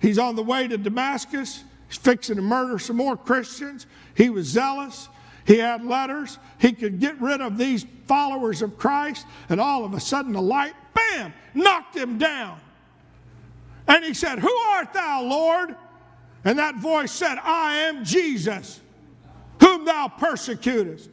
He's 0.00 0.18
on 0.18 0.36
the 0.36 0.42
way 0.42 0.68
to 0.68 0.76
Damascus. 0.76 1.64
He's 1.88 1.96
fixing 1.96 2.36
to 2.36 2.42
murder 2.42 2.78
some 2.78 2.96
more 2.96 3.16
Christians. 3.16 3.86
He 4.14 4.28
was 4.28 4.46
zealous. 4.48 5.08
He 5.48 5.56
had 5.56 5.82
letters. 5.82 6.38
He 6.58 6.72
could 6.72 7.00
get 7.00 7.18
rid 7.22 7.40
of 7.40 7.56
these 7.56 7.86
followers 8.06 8.60
of 8.60 8.76
Christ. 8.76 9.26
And 9.48 9.58
all 9.58 9.82
of 9.82 9.94
a 9.94 10.00
sudden, 10.00 10.32
the 10.32 10.42
light, 10.42 10.74
bam, 10.92 11.32
knocked 11.54 11.96
him 11.96 12.18
down. 12.18 12.60
And 13.88 14.04
he 14.04 14.12
said, 14.12 14.40
Who 14.40 14.54
art 14.54 14.92
thou, 14.92 15.22
Lord? 15.22 15.74
And 16.44 16.58
that 16.58 16.76
voice 16.76 17.10
said, 17.10 17.38
I 17.42 17.78
am 17.78 18.04
Jesus, 18.04 18.80
whom 19.58 19.86
thou 19.86 20.08
persecutest. 20.08 21.08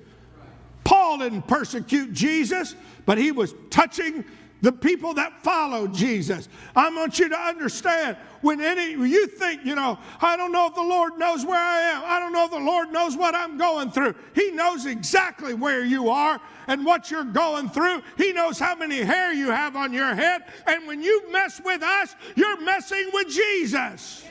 Paul 0.83 1.19
didn't 1.19 1.47
persecute 1.47 2.11
Jesus, 2.11 2.75
but 3.05 3.17
he 3.17 3.31
was 3.31 3.55
touching 3.69 4.25
the 4.61 4.71
people 4.71 5.13
that 5.15 5.43
follow 5.43 5.87
Jesus. 5.87 6.49
I 6.75 6.89
want 6.89 7.19
you 7.19 7.29
to 7.29 7.37
understand 7.37 8.17
when 8.41 8.61
any 8.61 8.91
you 8.91 9.27
think, 9.27 9.65
you 9.65 9.75
know, 9.75 9.99
I 10.21 10.37
don't 10.37 10.51
know 10.51 10.67
if 10.67 10.75
the 10.75 10.81
Lord 10.81 11.17
knows 11.17 11.45
where 11.45 11.59
I 11.59 11.79
am. 11.81 12.03
I 12.05 12.19
don't 12.19 12.33
know 12.33 12.45
if 12.45 12.51
the 12.51 12.59
Lord 12.59 12.91
knows 12.91 13.17
what 13.17 13.35
I'm 13.35 13.57
going 13.57 13.91
through. 13.91 14.15
He 14.33 14.51
knows 14.51 14.85
exactly 14.85 15.53
where 15.53 15.83
you 15.83 16.09
are 16.09 16.39
and 16.67 16.85
what 16.85 17.11
you're 17.11 17.23
going 17.23 17.69
through. 17.69 18.01
He 18.17 18.33
knows 18.33 18.57
how 18.57 18.75
many 18.75 18.97
hair 18.97 19.33
you 19.33 19.51
have 19.51 19.75
on 19.75 19.93
your 19.93 20.15
head. 20.15 20.43
And 20.67 20.87
when 20.87 21.01
you 21.01 21.31
mess 21.31 21.61
with 21.63 21.83
us, 21.83 22.15
you're 22.35 22.61
messing 22.61 23.09
with 23.13 23.29
Jesus. 23.29 24.25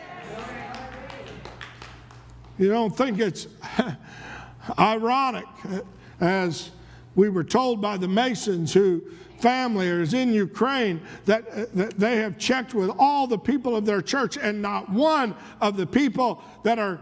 You 2.58 2.68
don't 2.68 2.96
think 2.96 3.18
it's 3.18 3.48
ironic 4.78 5.46
uh, 5.68 5.80
as 6.20 6.70
we 7.16 7.28
were 7.28 7.44
told 7.44 7.80
by 7.80 7.96
the 7.96 8.08
Masons 8.08 8.72
who 8.72 9.02
family 9.44 9.90
or 9.90 10.00
is 10.00 10.14
in 10.14 10.32
Ukraine 10.32 11.02
that, 11.26 11.46
uh, 11.48 11.66
that 11.74 11.98
they 11.98 12.16
have 12.16 12.38
checked 12.38 12.72
with 12.72 12.90
all 12.98 13.26
the 13.26 13.36
people 13.36 13.76
of 13.76 13.84
their 13.84 14.00
church, 14.00 14.38
and 14.38 14.62
not 14.62 14.88
one 14.88 15.36
of 15.60 15.76
the 15.76 15.86
people 15.86 16.42
that 16.62 16.78
are 16.78 16.98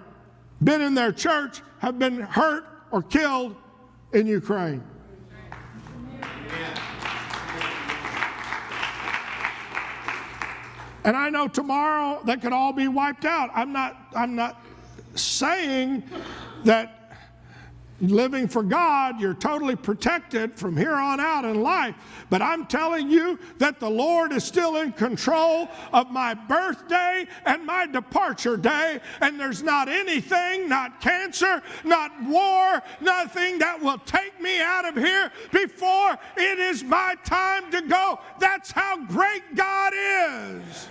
been 0.65 0.81
in 0.81 0.93
their 0.93 1.13
church 1.13 1.63
have 1.79 2.01
been 2.01 2.19
hurt 2.19 2.65
or 2.91 3.01
killed 3.01 3.55
in 4.13 4.27
Ukraine. 4.27 4.83
And 11.05 11.17
I 11.17 11.31
know 11.31 11.47
tomorrow 11.47 12.21
they 12.25 12.37
could 12.37 12.53
all 12.53 12.73
be 12.73 12.89
wiped 12.89 13.25
out. 13.25 13.51
I'm 13.55 13.73
not, 13.73 13.97
I'm 14.17 14.35
not 14.35 14.65
saying 15.15 16.03
that 16.65 17.02
living 18.11 18.49
for 18.49 18.63
God, 18.63 19.21
you're 19.21 19.35
totally 19.35 19.77
protected 19.77 20.59
from 20.59 20.77
here 20.77 20.95
on 20.95 21.21
out 21.21 21.45
in 21.45 21.63
life. 21.63 21.95
But 22.31 22.43
I'm 22.43 22.67
telling 22.67 23.11
you 23.11 23.39
that 23.59 23.79
the 23.79 23.89
Lord 23.89 24.33
is 24.33 24.45
still 24.45 24.77
in 24.77 24.93
control 24.93 25.69
of 25.93 26.11
my 26.11 26.35
birthday 26.35 27.27
and 27.45 27.65
my 27.65 27.87
departure 27.87 28.57
day. 28.57 29.01
And 29.21 29.39
there's 29.39 29.63
not 29.63 29.89
anything, 29.89 30.69
not 30.69 31.01
cancer, 31.01 31.63
not 31.85 32.11
war, 32.25 32.83
nothing 33.01 33.59
that 33.61 33.81
will 33.81 33.99
take 33.99 34.41
me 34.41 34.61
out 34.61 34.85
of 34.85 34.97
here 34.97 35.31
before 35.53 36.19
it 36.37 36.59
is 36.59 36.83
my 36.83 37.15
time 37.25 37.71
to 37.71 37.83
go. 37.83 38.19
That's 38.41 38.73
how 38.73 39.05
great 39.07 39.55
God 39.55 39.93
is. 39.95 40.89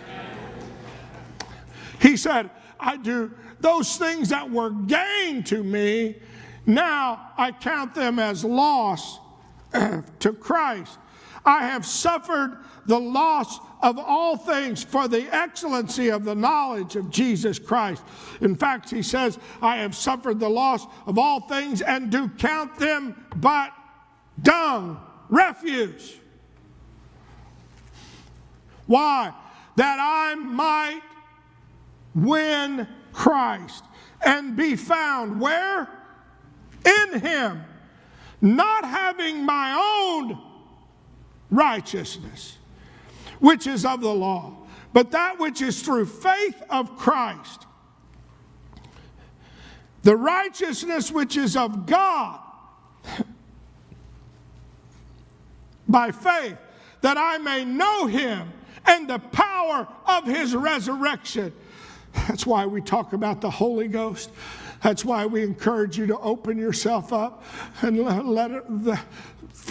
He 1.99 2.15
said, 2.17 2.49
I 2.79 2.97
do 2.97 3.31
those 3.59 3.97
things 3.97 4.29
that 4.29 4.49
were 4.49 4.71
gain 4.71 5.43
to 5.43 5.63
me 5.63 6.15
now 6.65 7.31
I 7.37 7.51
count 7.51 7.95
them 7.95 8.19
as 8.19 8.43
loss 8.43 9.19
to 9.73 10.33
Christ. 10.33 10.97
I 11.45 11.65
have 11.65 11.85
suffered 11.85 12.57
the 12.85 12.99
loss 12.99 13.59
of 13.81 13.97
all 13.97 14.37
things 14.37 14.83
for 14.83 15.07
the 15.07 15.33
excellency 15.33 16.09
of 16.09 16.23
the 16.23 16.35
knowledge 16.35 16.95
of 16.95 17.09
Jesus 17.09 17.57
Christ. 17.57 18.03
In 18.41 18.55
fact, 18.55 18.89
he 18.89 19.01
says, 19.01 19.39
I 19.61 19.77
have 19.77 19.95
suffered 19.95 20.39
the 20.39 20.49
loss 20.49 20.85
of 21.05 21.17
all 21.17 21.41
things 21.41 21.81
and 21.81 22.11
do 22.11 22.29
count 22.29 22.77
them 22.77 23.25
but 23.35 23.71
dung, 24.41 24.99
refuse. 25.29 26.15
Why? 28.85 29.33
That 29.77 29.97
I 29.99 30.35
might 30.35 31.01
win 32.13 32.87
Christ 33.13 33.83
and 34.23 34.55
be 34.55 34.75
found 34.75 35.39
where? 35.39 35.87
In 36.85 37.19
him, 37.19 37.63
not 38.41 38.85
having 38.85 39.45
my 39.45 39.73
own 39.73 40.39
righteousness, 41.49 42.57
which 43.39 43.67
is 43.67 43.85
of 43.85 44.01
the 44.01 44.13
law, 44.13 44.55
but 44.93 45.11
that 45.11 45.39
which 45.39 45.61
is 45.61 45.81
through 45.81 46.05
faith 46.05 46.61
of 46.69 46.97
Christ. 46.97 47.65
The 50.03 50.15
righteousness 50.15 51.11
which 51.11 51.37
is 51.37 51.55
of 51.55 51.85
God 51.85 52.39
by 55.87 56.11
faith, 56.11 56.57
that 57.01 57.17
I 57.17 57.37
may 57.37 57.63
know 57.63 58.07
him 58.07 58.51
and 58.85 59.07
the 59.07 59.19
power 59.19 59.87
of 60.05 60.25
his 60.25 60.55
resurrection. 60.55 61.53
That's 62.13 62.45
why 62.45 62.65
we 62.65 62.81
talk 62.81 63.13
about 63.13 63.41
the 63.41 63.49
Holy 63.49 63.87
Ghost. 63.87 64.31
That's 64.83 65.05
why 65.05 65.25
we 65.25 65.43
encourage 65.43 65.97
you 65.97 66.07
to 66.07 66.17
open 66.19 66.57
yourself 66.57 67.13
up 67.13 67.43
and 67.81 67.99
let, 67.99 68.49
the, 68.83 68.99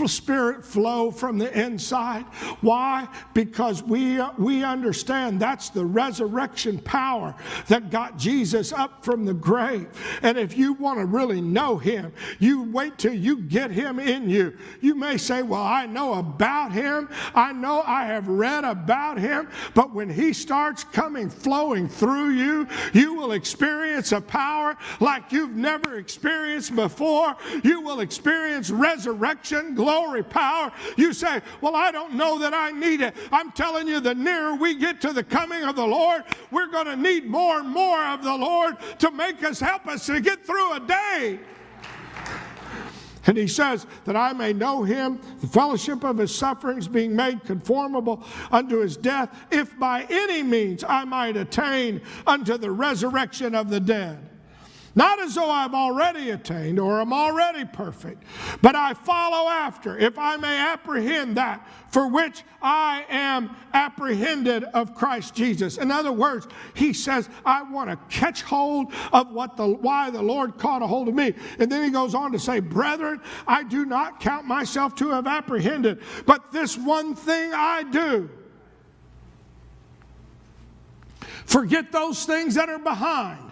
spirit 0.09 0.65
flow 0.65 1.11
from 1.11 1.39
the 1.39 1.59
inside. 1.59 2.25
Why? 2.61 3.09
Because 3.35 3.83
we, 3.83 4.21
we 4.39 4.65
understand 4.65 5.41
that's 5.41 5.71
the 5.71 5.85
resurrection 5.85 6.79
power 6.79 7.35
that 7.69 7.91
got 7.91 8.17
Jesus 8.17 8.73
up 8.73 9.05
from 9.05 9.25
the 9.25 9.35
grave. 9.35 9.89
And 10.23 10.39
if 10.39 10.57
you 10.57 10.75
want 10.75 10.99
to 10.99 11.07
really 11.07 11.41
know 11.41 11.77
him, 11.77 12.13
you 12.39 12.63
wait 12.65 12.99
till 12.99 13.15
you 13.15 13.43
get 13.43 13.71
him 13.71 13.99
in 13.99 14.29
you. 14.29 14.57
You 14.81 14.95
may 14.95 15.17
say, 15.17 15.43
Well, 15.43 15.63
I 15.63 15.87
know 15.87 16.15
about 16.15 16.73
him, 16.73 17.09
I 17.35 17.53
know 17.53 17.83
I 17.87 18.05
have 18.05 18.29
read 18.29 18.65
about 18.65 19.19
him, 19.19 19.49
but 19.75 19.95
when 19.95 20.11
he 20.11 20.33
starts 20.33 20.85
coming, 20.85 21.29
flowing 21.29 21.89
through 21.89 22.31
you, 22.31 22.67
you 22.93 23.15
will 23.15 23.33
experience 23.33 24.13
a 24.13 24.21
power 24.21 24.77
like 25.01 25.33
you've 25.33 25.57
never 25.57 25.99
experienced 25.99 26.75
before. 26.75 27.37
You 27.63 27.81
will 27.81 28.01
experience 28.01 28.71
resurrection 28.71 29.60
glory, 29.75 30.23
power. 30.23 30.73
You 30.97 31.13
say, 31.13 31.41
Well, 31.61 31.77
I 31.77 31.91
don't 31.91 32.15
know 32.15 32.39
that 32.39 32.55
I 32.55 32.71
need 32.71 33.01
it. 33.01 33.15
I'm 33.33 33.53
telling 33.53 33.89
you, 33.89 34.01
the 34.01 34.15
nearer 34.15 34.55
we 34.55 34.75
get 34.75 35.01
to 35.03 35.13
the 35.13 35.25
coming 35.25 35.65
of 35.65 35.77
the 35.77 35.87
Lord, 35.87 36.25
we're 36.51 36.69
going 36.69 36.87
to 36.87 36.97
need 36.97 37.27
more 37.27 37.61
and 37.61 37.69
more 37.69 38.03
of 38.05 38.23
the 38.23 38.37
Lord 38.37 38.77
to 38.99 39.11
make 39.11 39.45
us, 39.45 39.61
help 39.61 39.87
us 39.87 40.07
to 40.07 40.21
get 40.21 40.45
through 40.45 40.73
a 40.75 40.81
day. 40.81 41.41
And 43.27 43.37
he 43.37 43.47
says, 43.47 43.87
That 44.07 44.17
I 44.17 44.33
may 44.33 44.53
know 44.53 44.83
him, 44.83 45.21
the 45.41 45.47
fellowship 45.47 46.05
of 46.05 46.19
his 46.19 46.35
sufferings, 46.35 46.89
being 46.89 47.15
made 47.15 47.45
conformable 47.45 48.25
unto 48.51 48.79
his 48.79 48.97
death, 48.97 49.37
if 49.51 49.79
by 49.79 50.07
any 50.09 50.43
means 50.43 50.85
I 50.85 51.05
might 51.05 51.37
attain 51.37 52.01
unto 52.27 52.57
the 52.57 52.71
resurrection 52.71 53.55
of 53.55 53.71
the 53.71 53.81
dead. 53.81 54.30
Not 54.95 55.21
as 55.21 55.37
though 55.37 55.51
I've 55.51 55.75
already 55.75 56.31
attained 56.31 56.81
or 56.81 57.01
am 57.01 57.13
already 57.13 57.65
perfect, 57.65 58.25
but 58.61 58.75
I 58.75 58.95
follow 58.95 59.49
after, 59.49 59.97
if 59.97 60.19
I 60.19 60.37
may 60.37 60.57
apprehend 60.57 61.37
that 61.37 61.67
for 61.91 62.09
which 62.09 62.43
I 62.61 63.05
am 63.09 63.55
apprehended 63.73 64.65
of 64.65 64.95
Christ 64.95 65.35
Jesus. 65.35 65.79
In 65.79 65.93
other 65.93 66.11
words, 66.13 66.49
he 66.75 66.93
says, 66.93 67.29
I 67.45 67.63
want 67.63 67.91
to 67.91 67.97
catch 68.09 68.43
hold 68.43 68.93
of 69.13 69.31
what 69.31 69.57
the 69.57 69.67
why 69.67 70.11
the 70.11 70.23
Lord 70.23 70.59
caught 70.59 70.83
a 70.83 70.87
hold 70.87 71.09
of 71.09 71.15
me. 71.15 71.35
And 71.61 71.71
then 71.71 71.85
he 71.85 71.91
goes 71.91 72.15
on 72.15 72.33
to 72.33 72.39
say, 72.39 72.59
Brethren, 72.59 73.21
I 73.47 73.63
do 73.63 73.85
not 73.85 74.19
count 74.19 74.47
myself 74.47 74.97
to 74.97 75.11
have 75.11 75.27
apprehended, 75.27 76.01
but 76.27 76.51
this 76.51 76.77
one 76.77 77.15
thing 77.15 77.53
I 77.55 77.85
do. 77.85 78.29
Forget 81.45 81.93
those 81.93 82.25
things 82.25 82.55
that 82.57 82.69
are 82.69 82.79
behind 82.79 83.50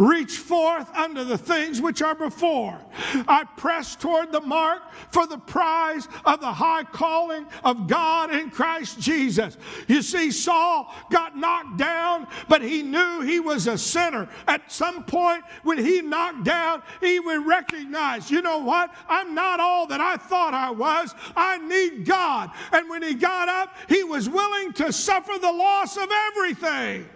Reach 0.00 0.38
forth 0.38 0.90
unto 0.96 1.24
the 1.24 1.36
things 1.36 1.78
which 1.82 2.00
are 2.00 2.14
before. 2.14 2.80
I 3.28 3.44
press 3.58 3.94
toward 3.94 4.32
the 4.32 4.40
mark 4.40 4.80
for 5.10 5.26
the 5.26 5.36
prize 5.36 6.08
of 6.24 6.40
the 6.40 6.50
high 6.50 6.84
calling 6.84 7.46
of 7.62 7.86
God 7.86 8.32
in 8.34 8.48
Christ 8.50 8.98
Jesus. 8.98 9.58
You 9.88 10.00
see, 10.00 10.30
Saul 10.30 10.90
got 11.10 11.36
knocked 11.36 11.76
down, 11.76 12.28
but 12.48 12.62
he 12.62 12.80
knew 12.80 13.20
he 13.20 13.40
was 13.40 13.66
a 13.66 13.76
sinner. 13.76 14.26
At 14.48 14.72
some 14.72 15.04
point, 15.04 15.44
when 15.64 15.76
he 15.76 16.00
knocked 16.00 16.44
down, 16.44 16.82
he 17.02 17.20
would 17.20 17.44
recognize, 17.44 18.30
you 18.30 18.40
know 18.40 18.60
what? 18.60 18.94
I'm 19.06 19.34
not 19.34 19.60
all 19.60 19.86
that 19.88 20.00
I 20.00 20.16
thought 20.16 20.54
I 20.54 20.70
was. 20.70 21.14
I 21.36 21.58
need 21.58 22.06
God. 22.06 22.52
And 22.72 22.88
when 22.88 23.02
he 23.02 23.12
got 23.12 23.50
up, 23.50 23.76
he 23.86 24.02
was 24.02 24.30
willing 24.30 24.72
to 24.72 24.94
suffer 24.94 25.38
the 25.38 25.52
loss 25.52 25.98
of 25.98 26.08
everything. 26.30 27.06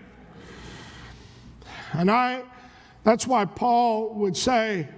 And 1.94 2.10
I 2.10 2.42
that's 3.04 3.26
why 3.26 3.44
Paul 3.44 4.14
would 4.14 4.36
say 4.36 4.88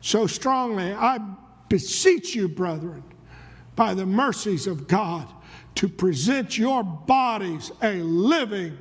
so 0.00 0.26
strongly, 0.26 0.92
I 0.92 1.18
beseech 1.68 2.34
you, 2.34 2.48
brethren, 2.48 3.02
by 3.74 3.94
the 3.94 4.06
mercies 4.06 4.66
of 4.66 4.88
God, 4.88 5.28
to 5.76 5.88
present 5.88 6.56
your 6.56 6.82
bodies 6.82 7.70
a 7.82 7.96
living 7.96 8.78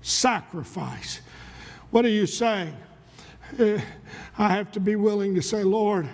sacrifice. 0.00 1.20
What 1.90 2.04
are 2.04 2.10
you 2.10 2.26
saying? 2.26 2.74
Eh, 3.58 3.80
I 4.38 4.48
have 4.50 4.72
to 4.72 4.80
be 4.80 4.96
willing 4.96 5.34
to 5.34 5.42
say, 5.42 5.62
Lord, 5.62 6.08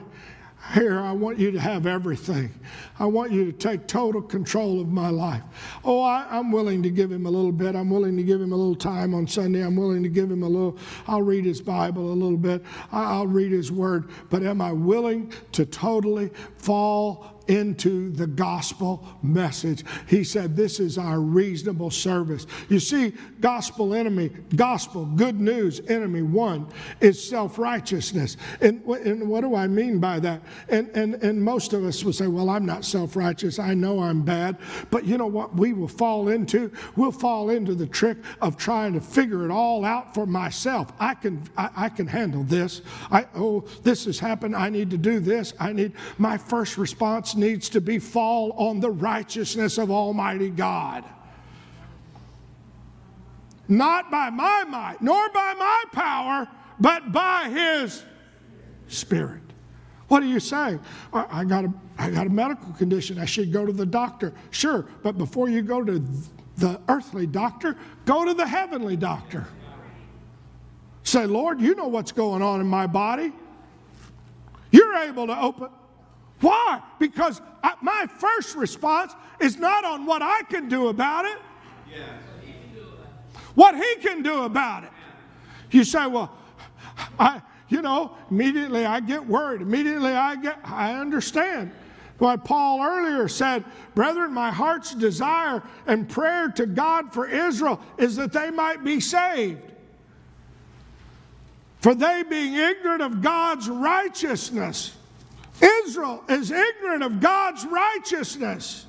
here, 0.72 0.98
I 0.98 1.12
want 1.12 1.38
you 1.38 1.50
to 1.50 1.60
have 1.60 1.86
everything. 1.86 2.52
I 2.98 3.04
want 3.06 3.32
you 3.32 3.44
to 3.44 3.52
take 3.52 3.86
total 3.86 4.22
control 4.22 4.80
of 4.80 4.88
my 4.88 5.10
life. 5.10 5.42
Oh, 5.84 6.02
I, 6.02 6.38
am 6.38 6.50
willing 6.50 6.82
to 6.82 6.90
give 6.90 7.12
him 7.12 7.26
a 7.26 7.30
little 7.30 7.52
bit. 7.52 7.76
I'm 7.76 7.90
willing 7.90 8.16
to 8.16 8.22
give 8.22 8.40
him 8.40 8.52
a 8.52 8.56
little 8.56 8.74
time 8.74 9.14
on 9.14 9.26
Sunday. 9.26 9.62
I'm 9.62 9.76
willing 9.76 10.02
to 10.02 10.08
give 10.08 10.30
him 10.30 10.42
a 10.42 10.48
little, 10.48 10.78
I'll 11.06 11.22
read 11.22 11.44
his 11.44 11.60
Bible 11.60 12.10
a 12.10 12.14
little 12.14 12.38
bit. 12.38 12.64
I'll 12.92 13.26
read 13.26 13.52
his 13.52 13.70
word. 13.70 14.08
But 14.30 14.42
am 14.42 14.60
I 14.60 14.72
willing 14.72 15.32
to 15.52 15.66
totally 15.66 16.30
fall 16.56 17.33
into 17.48 18.10
the 18.10 18.26
gospel 18.26 19.06
message. 19.22 19.84
He 20.06 20.24
said, 20.24 20.56
This 20.56 20.80
is 20.80 20.98
our 20.98 21.20
reasonable 21.20 21.90
service. 21.90 22.46
You 22.68 22.80
see, 22.80 23.12
gospel 23.40 23.94
enemy, 23.94 24.30
gospel, 24.56 25.04
good 25.04 25.40
news 25.40 25.80
enemy 25.88 26.22
one 26.22 26.66
is 27.00 27.22
self 27.22 27.58
righteousness. 27.58 28.36
And, 28.60 28.84
and 28.84 29.28
what 29.28 29.42
do 29.42 29.54
I 29.54 29.66
mean 29.66 29.98
by 29.98 30.20
that? 30.20 30.42
And, 30.68 30.88
and, 30.96 31.14
and 31.16 31.42
most 31.42 31.72
of 31.72 31.84
us 31.84 32.04
will 32.04 32.12
say, 32.12 32.26
Well, 32.26 32.50
I'm 32.50 32.66
not 32.66 32.84
self 32.84 33.16
righteous. 33.16 33.58
I 33.58 33.74
know 33.74 34.00
I'm 34.00 34.22
bad. 34.22 34.58
But 34.90 35.04
you 35.04 35.18
know 35.18 35.26
what 35.26 35.54
we 35.54 35.72
will 35.72 35.88
fall 35.88 36.28
into? 36.28 36.72
We'll 36.96 37.12
fall 37.12 37.50
into 37.50 37.74
the 37.74 37.86
trick 37.86 38.18
of 38.40 38.56
trying 38.56 38.94
to 38.94 39.00
figure 39.00 39.44
it 39.44 39.50
all 39.50 39.84
out 39.84 40.14
for 40.14 40.26
myself. 40.26 40.92
I 40.98 41.14
can, 41.14 41.42
I, 41.56 41.70
I 41.76 41.88
can 41.88 42.06
handle 42.06 42.42
this. 42.42 42.82
I, 43.10 43.26
oh, 43.34 43.60
this 43.82 44.04
has 44.06 44.18
happened. 44.18 44.56
I 44.56 44.68
need 44.68 44.90
to 44.90 44.98
do 44.98 45.20
this. 45.20 45.52
I 45.60 45.72
need, 45.72 45.92
my 46.18 46.38
first 46.38 46.78
response 46.78 47.33
needs 47.36 47.68
to 47.70 47.80
be 47.80 47.98
fall 47.98 48.52
on 48.52 48.80
the 48.80 48.90
righteousness 48.90 49.78
of 49.78 49.90
Almighty 49.90 50.50
God. 50.50 51.04
Not 53.68 54.10
by 54.10 54.30
my 54.30 54.64
might, 54.64 55.00
nor 55.00 55.28
by 55.30 55.54
my 55.58 55.84
power, 55.92 56.48
but 56.78 57.12
by 57.12 57.48
His 57.50 58.04
Spirit. 58.88 59.42
What 60.08 60.22
are 60.22 60.26
you 60.26 60.40
saying? 60.40 60.80
I 61.12 61.44
got, 61.44 61.64
a, 61.64 61.72
I 61.98 62.10
got 62.10 62.26
a 62.26 62.30
medical 62.30 62.72
condition. 62.74 63.18
I 63.18 63.24
should 63.24 63.52
go 63.52 63.64
to 63.64 63.72
the 63.72 63.86
doctor. 63.86 64.34
Sure, 64.50 64.86
but 65.02 65.16
before 65.16 65.48
you 65.48 65.62
go 65.62 65.82
to 65.82 66.04
the 66.56 66.80
earthly 66.88 67.26
doctor, 67.26 67.76
go 68.04 68.24
to 68.24 68.34
the 68.34 68.46
heavenly 68.46 68.96
doctor. 68.96 69.46
Say, 71.02 71.26
Lord, 71.26 71.60
you 71.60 71.74
know 71.74 71.88
what's 71.88 72.12
going 72.12 72.42
on 72.42 72.60
in 72.60 72.66
my 72.66 72.86
body. 72.86 73.32
You're 74.70 74.96
able 74.96 75.26
to 75.26 75.40
open. 75.40 75.68
Why? 76.44 76.82
Because 76.98 77.40
I, 77.62 77.72
my 77.80 78.06
first 78.18 78.54
response 78.54 79.14
is 79.40 79.58
not 79.58 79.82
on 79.82 80.04
what 80.04 80.20
I 80.20 80.42
can 80.42 80.68
do 80.68 80.88
about 80.88 81.24
it, 81.24 81.38
what 83.54 83.74
He 83.74 83.94
can 84.02 84.22
do 84.22 84.42
about 84.42 84.84
it. 84.84 84.90
You 85.70 85.84
say, 85.84 86.06
well, 86.06 86.36
I, 87.18 87.40
you 87.70 87.80
know, 87.80 88.14
immediately 88.30 88.84
I 88.84 89.00
get 89.00 89.26
worried. 89.26 89.62
Immediately 89.62 90.12
I 90.12 90.36
get, 90.36 90.58
I 90.64 90.92
understand. 90.92 91.72
What 92.18 92.44
Paul 92.44 92.82
earlier 92.82 93.26
said, 93.26 93.64
brethren, 93.94 94.34
my 94.34 94.50
heart's 94.50 94.94
desire 94.94 95.62
and 95.86 96.06
prayer 96.06 96.48
to 96.50 96.66
God 96.66 97.14
for 97.14 97.26
Israel 97.26 97.80
is 97.96 98.16
that 98.16 98.34
they 98.34 98.50
might 98.50 98.84
be 98.84 99.00
saved. 99.00 99.62
For 101.80 101.94
they 101.94 102.22
being 102.22 102.52
ignorant 102.52 103.00
of 103.00 103.22
God's 103.22 103.66
righteousness, 103.66 104.94
Israel 105.60 106.24
is 106.28 106.50
ignorant 106.50 107.02
of 107.02 107.20
God's 107.20 107.64
righteousness. 107.66 108.86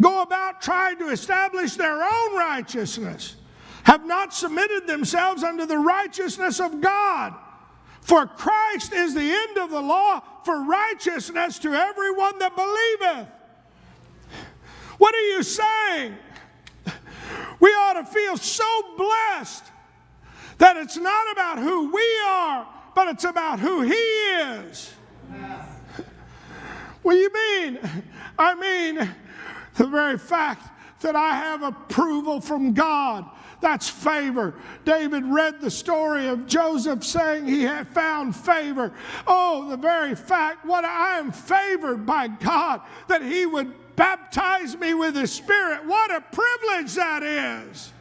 Go 0.00 0.22
about 0.22 0.60
trying 0.60 0.98
to 0.98 1.08
establish 1.08 1.74
their 1.74 2.02
own 2.02 2.36
righteousness, 2.36 3.36
have 3.84 4.04
not 4.06 4.34
submitted 4.34 4.86
themselves 4.86 5.42
unto 5.42 5.64
the 5.64 5.78
righteousness 5.78 6.60
of 6.60 6.80
God. 6.80 7.34
For 8.00 8.26
Christ 8.26 8.92
is 8.92 9.14
the 9.14 9.20
end 9.32 9.58
of 9.58 9.70
the 9.70 9.80
law 9.80 10.22
for 10.44 10.64
righteousness 10.64 11.58
to 11.60 11.74
everyone 11.74 12.38
that 12.38 12.54
believeth. 12.54 13.28
What 14.98 15.14
are 15.14 15.28
you 15.28 15.42
saying? 15.42 16.16
We 17.60 17.70
ought 17.70 17.94
to 17.94 18.04
feel 18.04 18.36
so 18.36 18.96
blessed 18.96 19.64
That 20.58 20.76
it's 20.76 20.96
not 20.96 21.32
about 21.32 21.58
who 21.58 21.92
we 21.92 22.20
are, 22.26 22.66
but 22.94 23.08
it's 23.08 23.24
about 23.24 23.60
who 23.60 23.82
He 23.82 23.92
is. 23.92 24.94
What 27.02 27.12
do 27.12 27.18
you 27.18 27.32
mean? 27.32 27.78
I 28.36 28.54
mean, 28.56 29.14
the 29.76 29.86
very 29.86 30.18
fact 30.18 30.66
that 31.02 31.14
I 31.14 31.36
have 31.36 31.62
approval 31.62 32.40
from 32.40 32.72
God. 32.74 33.26
That's 33.60 33.88
favor. 33.88 34.54
David 34.84 35.24
read 35.24 35.60
the 35.60 35.70
story 35.70 36.28
of 36.28 36.46
Joseph 36.46 37.04
saying 37.04 37.46
he 37.46 37.62
had 37.62 37.88
found 37.88 38.36
favor. 38.36 38.92
Oh, 39.26 39.68
the 39.68 39.76
very 39.76 40.14
fact 40.14 40.64
what 40.64 40.84
I 40.84 41.18
am 41.18 41.32
favored 41.32 42.04
by 42.04 42.28
God 42.28 42.82
that 43.08 43.22
he 43.22 43.46
would 43.46 43.72
baptize 43.96 44.76
me 44.76 44.92
with 44.94 45.16
his 45.16 45.32
spirit. 45.32 45.86
What 45.86 46.10
a 46.14 46.20
privilege 46.20 46.94
that 46.94 47.22
is. 47.22 47.92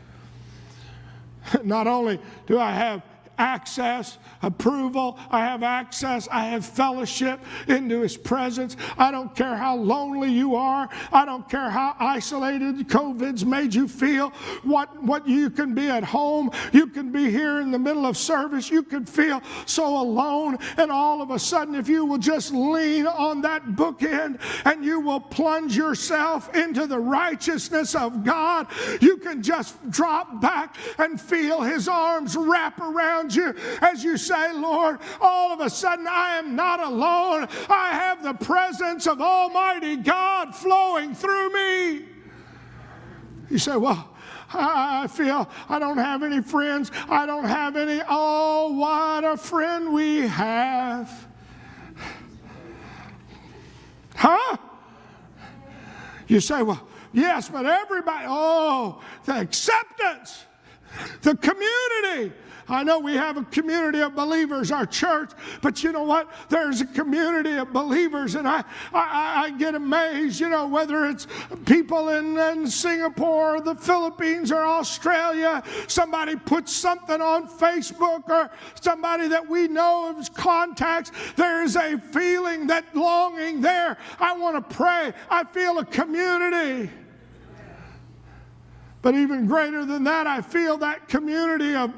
Not 1.63 1.87
only 1.87 2.19
do 2.47 2.59
I 2.59 2.71
have 2.71 3.01
access, 3.37 4.17
approval. 4.41 5.19
I 5.29 5.39
have 5.39 5.63
access. 5.63 6.27
I 6.31 6.45
have 6.45 6.65
fellowship 6.65 7.39
into 7.67 8.01
His 8.01 8.17
presence. 8.17 8.77
I 8.97 9.11
don't 9.11 9.35
care 9.35 9.55
how 9.55 9.75
lonely 9.75 10.31
you 10.31 10.55
are. 10.55 10.89
I 11.11 11.25
don't 11.25 11.47
care 11.49 11.69
how 11.69 11.95
isolated 11.99 12.77
COVID's 12.87 13.45
made 13.45 13.73
you 13.73 13.87
feel. 13.87 14.29
What, 14.63 15.03
what 15.03 15.27
you 15.27 15.49
can 15.49 15.73
be 15.73 15.87
at 15.87 16.03
home. 16.03 16.51
You 16.71 16.87
can 16.87 17.11
be 17.11 17.29
here 17.29 17.59
in 17.59 17.71
the 17.71 17.79
middle 17.79 18.05
of 18.05 18.17
service. 18.17 18.69
You 18.69 18.83
can 18.83 19.05
feel 19.05 19.41
so 19.65 19.99
alone. 19.99 20.57
And 20.77 20.91
all 20.91 21.21
of 21.21 21.31
a 21.31 21.39
sudden, 21.39 21.75
if 21.75 21.89
you 21.89 22.05
will 22.05 22.17
just 22.17 22.53
lean 22.53 23.07
on 23.07 23.41
that 23.41 23.63
bookend 23.65 24.39
and 24.65 24.83
you 24.83 24.99
will 24.99 25.19
plunge 25.19 25.75
yourself 25.75 26.53
into 26.55 26.87
the 26.87 26.99
righteousness 26.99 27.95
of 27.95 28.23
God, 28.23 28.67
you 29.01 29.17
can 29.17 29.41
just 29.41 29.89
drop 29.89 30.41
back 30.41 30.75
and 30.97 31.19
feel 31.19 31.61
His 31.61 31.87
arms 31.87 32.35
wrap 32.35 32.79
around 32.79 33.24
you 33.33 33.55
as 33.81 34.03
you 34.03 34.17
say, 34.17 34.53
Lord, 34.53 34.99
all 35.21 35.53
of 35.53 35.61
a 35.61 35.69
sudden 35.69 36.07
I 36.07 36.37
am 36.37 36.55
not 36.55 36.81
alone. 36.81 37.47
I 37.69 37.91
have 37.93 38.23
the 38.23 38.33
presence 38.33 39.07
of 39.07 39.21
Almighty 39.21 39.95
God 39.95 40.53
flowing 40.53 41.15
through 41.15 41.53
me. 41.53 42.05
You 43.49 43.57
say, 43.57 43.77
well, 43.77 44.15
I 44.53 45.07
feel 45.07 45.49
I 45.69 45.79
don't 45.79 45.97
have 45.97 46.23
any 46.23 46.41
friends. 46.41 46.91
I 47.09 47.25
don't 47.25 47.45
have 47.45 47.75
any. 47.75 48.01
Oh, 48.07 48.73
what 48.73 49.23
a 49.23 49.37
friend 49.37 49.93
we 49.93 50.27
have. 50.27 51.27
Huh? 54.15 54.57
You 56.27 56.39
say, 56.39 56.63
well, 56.63 56.87
yes, 57.13 57.49
but 57.49 57.65
everybody, 57.65 58.25
oh, 58.27 59.01
the 59.25 59.39
acceptance, 59.39 60.45
the 61.21 61.35
community, 61.35 61.74
I 62.67 62.83
know 62.83 62.97
we 62.97 63.13
have 63.13 63.37
a 63.37 63.43
community 63.43 63.99
of 63.99 64.15
believers, 64.15 64.71
our 64.71 64.87
church, 64.87 65.31
but 65.61 65.83
you 65.83 65.91
know 65.91 66.03
what? 66.03 66.31
There's 66.49 66.81
a 66.81 66.85
community 66.85 67.53
of 67.57 67.71
believers, 67.71 68.33
and 68.33 68.47
I, 68.47 68.63
I, 68.91 69.45
I 69.45 69.49
get 69.51 69.75
amazed, 69.75 70.39
you 70.39 70.49
know, 70.49 70.67
whether 70.67 71.05
it's 71.05 71.27
people 71.65 72.09
in, 72.09 72.37
in 72.37 72.67
Singapore, 72.67 73.57
or 73.57 73.61
the 73.61 73.75
Philippines, 73.75 74.51
or 74.51 74.63
Australia, 74.63 75.61
somebody 75.87 76.35
puts 76.35 76.73
something 76.73 77.21
on 77.21 77.47
Facebook, 77.47 78.27
or 78.29 78.49
somebody 78.81 79.27
that 79.27 79.47
we 79.47 79.67
know 79.67 80.15
of 80.17 80.33
contacts, 80.33 81.11
there 81.35 81.63
is 81.63 81.75
a 81.75 81.99
feeling 81.99 82.65
that 82.67 82.95
longing 82.95 83.61
there. 83.61 83.97
I 84.19 84.35
want 84.35 84.55
to 84.69 84.75
pray. 84.75 85.13
I 85.29 85.43
feel 85.43 85.77
a 85.77 85.85
community. 85.85 86.89
But 89.03 89.13
even 89.13 89.45
greater 89.45 89.85
than 89.85 90.03
that, 90.05 90.25
I 90.25 90.41
feel 90.41 90.77
that 90.77 91.07
community 91.07 91.75
of 91.75 91.93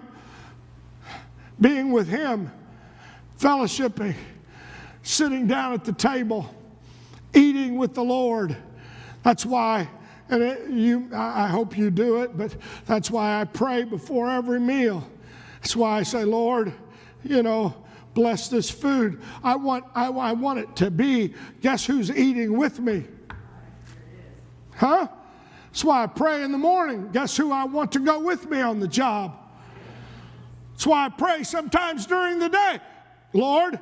being 1.60 1.92
with 1.92 2.08
Him, 2.08 2.52
fellowshipping, 3.40 4.16
sitting 5.04 5.48
down 5.48 5.74
at 5.74 5.86
the 5.86 5.94
table, 5.94 6.54
eating 7.34 7.78
with 7.78 7.94
the 7.94 8.04
Lord. 8.04 8.56
That's 9.24 9.46
why, 9.46 9.90
and 10.30 10.44
it, 10.44 10.70
you, 10.70 11.10
I 11.14 11.48
hope 11.48 11.78
you 11.78 11.90
do 11.90 12.22
it, 12.22 12.38
but 12.38 12.56
that's 12.86 13.12
why 13.12 13.40
I 13.40 13.46
pray 13.46 13.84
before 13.84 14.30
every 14.30 14.60
meal. 14.60 15.08
That's 15.62 15.76
why 15.76 16.00
I 16.00 16.04
say, 16.04 16.24
Lord, 16.24 16.74
you 17.24 17.44
know, 17.44 17.74
bless 18.14 18.48
this 18.48 18.70
food. 18.70 19.22
I 19.44 19.56
want, 19.56 19.86
I, 19.94 20.08
I 20.08 20.32
want 20.34 20.60
it 20.60 20.76
to 20.78 20.92
be, 20.92 21.34
guess 21.62 21.86
who's 21.86 22.10
eating 22.10 22.58
with 22.58 22.80
me? 22.80 23.06
Huh? 24.76 25.08
That's 25.66 25.84
why 25.84 26.04
I 26.04 26.08
pray 26.08 26.44
in 26.44 26.52
the 26.52 26.58
morning. 26.58 27.10
Guess 27.12 27.38
who 27.38 27.52
I 27.52 27.66
want 27.66 27.92
to 27.94 28.00
go 28.00 28.20
with 28.20 28.50
me 28.50 28.62
on 28.62 28.80
the 28.80 28.88
job? 28.88 29.38
That's 30.78 30.86
why 30.86 31.08
I 31.08 31.10
pray 31.10 31.42
sometimes 31.42 32.06
during 32.06 32.38
the 32.38 32.50
day, 32.50 32.80
Lord, 33.34 33.80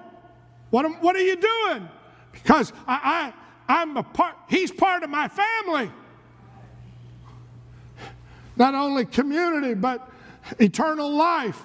what, 0.70 0.86
am, 0.86 0.94
what 1.02 1.14
are 1.18 1.22
you 1.22 1.36
doing? 1.36 1.90
Because 2.32 2.72
I, 2.88 3.34
I, 3.68 3.74
I'm 3.82 3.98
a 3.98 4.04
part, 4.04 4.38
he's 4.48 4.72
part 4.72 5.04
of 5.04 5.10
my 5.10 5.28
family. 5.28 5.92
Not 8.56 8.76
only 8.76 9.04
community, 9.04 9.74
but 9.74 10.10
eternal 10.58 11.14
life, 11.14 11.62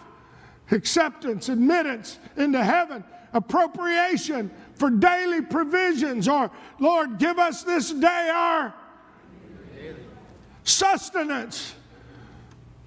acceptance, 0.72 1.48
admittance 1.48 2.18
into 2.36 2.64
heaven, 2.64 3.04
appropriation 3.32 4.50
for 4.74 4.90
daily 4.90 5.42
provisions, 5.42 6.26
or 6.26 6.50
Lord, 6.80 7.18
give 7.18 7.38
us 7.38 7.62
this 7.62 7.92
day 7.92 8.32
our 8.34 8.74
sustenance. 10.64 11.76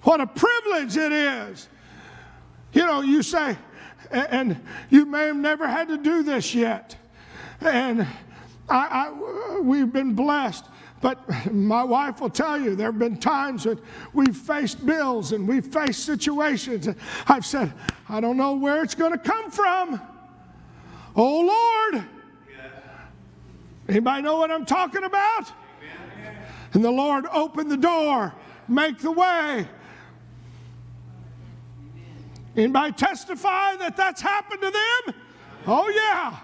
What 0.02 0.20
a 0.20 0.26
privilege 0.26 0.98
it 0.98 1.10
is 1.10 1.70
you 2.74 2.84
know, 2.84 3.00
you 3.00 3.22
say, 3.22 3.56
and 4.10 4.60
you 4.90 5.06
may 5.06 5.26
have 5.26 5.36
never 5.36 5.66
had 5.66 5.88
to 5.88 5.96
do 5.96 6.22
this 6.22 6.54
yet. 6.54 6.96
And 7.60 8.02
I, 8.68 9.10
I, 9.12 9.60
we've 9.60 9.92
been 9.92 10.14
blessed. 10.14 10.66
But 11.00 11.52
my 11.52 11.84
wife 11.84 12.20
will 12.20 12.30
tell 12.30 12.58
you 12.58 12.74
there 12.74 12.86
have 12.86 12.98
been 12.98 13.18
times 13.18 13.64
that 13.64 13.78
we've 14.14 14.36
faced 14.36 14.84
bills 14.86 15.32
and 15.32 15.46
we've 15.46 15.66
faced 15.66 16.04
situations. 16.04 16.86
And 16.86 16.96
I've 17.28 17.44
said, 17.44 17.72
I 18.08 18.20
don't 18.20 18.36
know 18.36 18.54
where 18.54 18.82
it's 18.82 18.94
going 18.94 19.12
to 19.12 19.18
come 19.18 19.50
from. 19.50 20.00
Oh, 21.14 21.40
Lord. 21.92 22.04
Anybody 23.86 24.22
know 24.22 24.38
what 24.38 24.50
I'm 24.50 24.64
talking 24.64 25.04
about? 25.04 25.52
And 26.72 26.82
the 26.82 26.90
Lord 26.90 27.26
opened 27.30 27.70
the 27.70 27.76
door, 27.76 28.34
make 28.66 28.98
the 28.98 29.12
way, 29.12 29.68
Anybody 32.56 32.92
testify 32.92 33.76
that 33.76 33.96
that's 33.96 34.20
happened 34.20 34.60
to 34.62 34.70
them? 34.70 35.14
Oh, 35.66 35.88
yeah. 35.88 36.38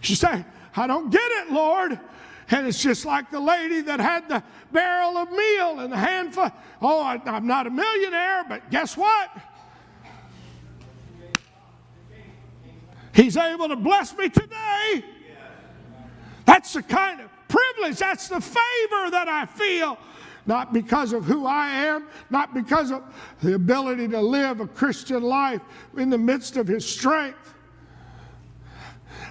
She 0.00 0.14
say, 0.14 0.44
I 0.76 0.86
don't 0.86 1.10
get 1.10 1.30
it, 1.32 1.52
Lord. 1.52 1.98
And 2.50 2.66
it's 2.66 2.82
just 2.82 3.04
like 3.04 3.30
the 3.30 3.40
lady 3.40 3.80
that 3.82 4.00
had 4.00 4.28
the 4.28 4.42
barrel 4.72 5.16
of 5.16 5.30
meal 5.30 5.80
and 5.80 5.92
the 5.92 5.96
handful. 5.96 6.50
Oh, 6.80 7.02
I, 7.02 7.20
I'm 7.24 7.46
not 7.46 7.66
a 7.66 7.70
millionaire, 7.70 8.44
but 8.48 8.70
guess 8.70 8.96
what? 8.96 9.30
He's 13.14 13.36
able 13.36 13.68
to 13.68 13.76
bless 13.76 14.16
me 14.16 14.28
today. 14.28 15.04
That's 16.44 16.72
the 16.72 16.82
kind 16.82 17.20
of 17.20 17.30
privilege, 17.48 17.98
that's 17.98 18.28
the 18.28 18.40
favor 18.40 19.10
that 19.10 19.26
I 19.28 19.46
feel 19.46 19.98
not 20.46 20.72
because 20.72 21.12
of 21.12 21.24
who 21.24 21.46
I 21.46 21.68
am, 21.68 22.06
not 22.30 22.54
because 22.54 22.90
of 22.90 23.02
the 23.42 23.54
ability 23.54 24.08
to 24.08 24.20
live 24.20 24.60
a 24.60 24.66
Christian 24.66 25.22
life 25.22 25.62
in 25.96 26.10
the 26.10 26.18
midst 26.18 26.56
of 26.56 26.66
His 26.66 26.86
strength. 26.86 27.54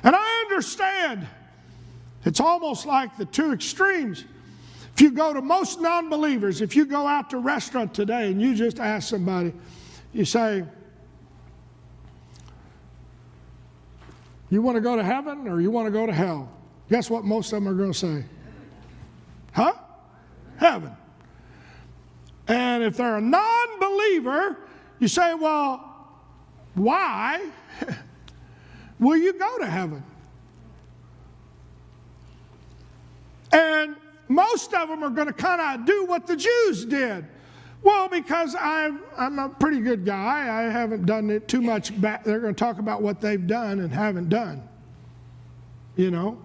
And 0.04 0.16
I 0.16 0.42
understand 0.42 1.28
it's 2.26 2.40
almost 2.40 2.86
like 2.86 3.16
the 3.18 3.26
two 3.26 3.54
extremes. 3.54 4.26
If 4.96 5.02
you 5.02 5.12
go 5.12 5.34
to 5.34 5.42
most 5.42 5.82
non 5.82 6.10
believers, 6.10 6.62
if 6.62 6.76
you 6.76 6.86
go 6.86 7.08
out 7.08 7.30
to 7.32 7.38
a 7.38 7.42
restaurant 7.42 7.94
today 7.94 8.32
and 8.32 8.42
you 8.42 8.56
just 8.56 8.80
ask 8.80 9.10
somebody, 9.10 9.54
you 10.14 10.26
say, 10.26 10.64
You 14.54 14.62
want 14.62 14.76
to 14.76 14.82
go 14.82 14.96
to 14.96 15.04
heaven 15.04 15.48
or 15.48 15.62
you 15.62 15.72
want 15.72 15.88
to 15.88 15.92
go 15.92 16.06
to 16.06 16.14
hell? 16.14 16.48
Guess 16.88 17.10
what 17.10 17.24
most 17.24 17.52
of 17.52 17.64
them 17.64 17.68
are 17.68 17.76
going 17.76 17.92
to 17.92 17.98
say? 17.98 18.24
Huh? 19.52 19.74
Heaven. 20.58 20.96
And 22.54 22.84
if 22.84 22.98
they're 22.98 23.18
a 23.18 23.22
non 23.22 23.80
believer, 23.80 24.58
you 25.00 25.08
say, 25.08 25.34
well, 25.34 26.08
why 26.76 27.50
will 29.00 29.18
you 29.18 29.34
go 29.34 29.58
to 29.58 29.66
heaven? 29.66 30.04
And 33.52 33.96
most 34.28 34.72
of 34.76 34.88
them 34.88 35.04
are 35.04 35.10
going 35.10 35.28
to 35.28 35.34
kind 35.34 35.62
of 35.82 35.88
do 35.88 36.06
what 36.06 36.28
the 36.28 36.36
Jews 36.36 36.86
did. 36.86 37.26
Well, 37.82 38.08
because 38.08 38.56
I'm, 38.60 39.02
I'm 39.18 39.40
a 39.40 39.50
pretty 39.50 39.80
good 39.80 40.06
guy, 40.06 40.48
I 40.48 40.70
haven't 40.70 41.08
done 41.08 41.32
it 41.32 41.48
too 41.48 41.62
much 41.62 42.00
back. 42.00 42.24
They're 42.24 42.40
going 42.40 42.54
to 42.54 42.60
talk 42.60 42.78
about 42.78 43.02
what 43.02 43.20
they've 43.20 43.46
done 43.46 43.80
and 43.80 43.92
haven't 43.92 44.30
done. 44.30 44.62
You 45.96 46.12
know, 46.12 46.40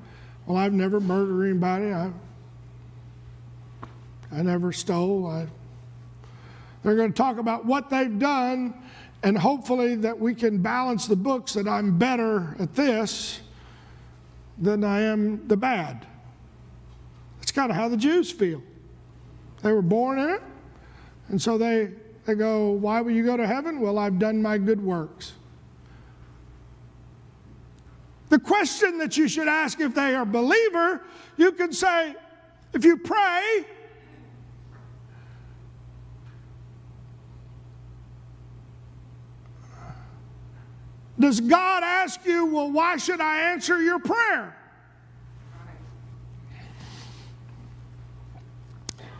well, 0.46 0.56
I've 0.56 0.72
never 0.72 1.00
murdered 1.00 1.44
anybody. 1.44 1.92
I, 1.92 2.10
I 4.32 4.42
never 4.42 4.72
stole. 4.72 5.26
I 5.26 5.46
They're 6.82 6.96
going 6.96 7.12
to 7.12 7.16
talk 7.16 7.38
about 7.38 7.64
what 7.64 7.90
they've 7.90 8.18
done, 8.18 8.74
and 9.22 9.36
hopefully 9.36 9.96
that 9.96 10.18
we 10.18 10.34
can 10.34 10.58
balance 10.58 11.06
the 11.06 11.16
books 11.16 11.54
that 11.54 11.66
I'm 11.66 11.98
better 11.98 12.56
at 12.58 12.74
this 12.74 13.40
than 14.58 14.84
I 14.84 15.00
am 15.02 15.46
the 15.48 15.56
bad. 15.56 16.06
It's 17.42 17.52
kind 17.52 17.70
of 17.70 17.76
how 17.76 17.88
the 17.88 17.96
Jews 17.96 18.30
feel. 18.30 18.62
They 19.62 19.72
were 19.72 19.82
born 19.82 20.18
in 20.18 20.30
it, 20.30 20.42
and 21.28 21.40
so 21.40 21.58
they, 21.58 21.90
they 22.24 22.34
go, 22.34 22.70
Why 22.70 23.00
will 23.00 23.12
you 23.12 23.24
go 23.24 23.36
to 23.36 23.46
heaven? 23.46 23.80
Well, 23.80 23.98
I've 23.98 24.18
done 24.18 24.40
my 24.40 24.58
good 24.58 24.82
works. 24.82 25.32
The 28.28 28.38
question 28.38 28.98
that 28.98 29.16
you 29.16 29.26
should 29.26 29.48
ask 29.48 29.80
if 29.80 29.94
they 29.94 30.14
are 30.14 30.26
believer, 30.26 31.02
you 31.36 31.52
can 31.52 31.72
say, 31.72 32.14
if 32.74 32.84
you 32.84 32.98
pray, 32.98 33.64
Does 41.18 41.40
God 41.40 41.82
ask 41.82 42.24
you, 42.24 42.46
well, 42.46 42.70
why 42.70 42.96
should 42.96 43.20
I 43.20 43.52
answer 43.52 43.82
your 43.82 43.98
prayer? 43.98 44.56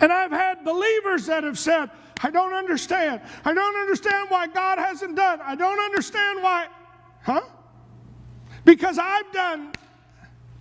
And 0.01 0.13
I've 0.13 0.31
had 0.31 0.65
believers 0.65 1.27
that 1.27 1.43
have 1.43 1.59
said, 1.59 1.91
I 2.23 2.31
don't 2.31 2.53
understand. 2.53 3.21
I 3.45 3.53
don't 3.53 3.77
understand 3.77 4.31
why 4.31 4.47
God 4.47 4.79
hasn't 4.79 5.17
done. 5.17 5.41
I 5.43 5.57
don't 5.57 5.81
understand 5.81 6.43
why. 6.43 6.69
Huh? 7.23 7.43
Because 8.65 8.99
I've 8.99 9.31
done 9.33 9.73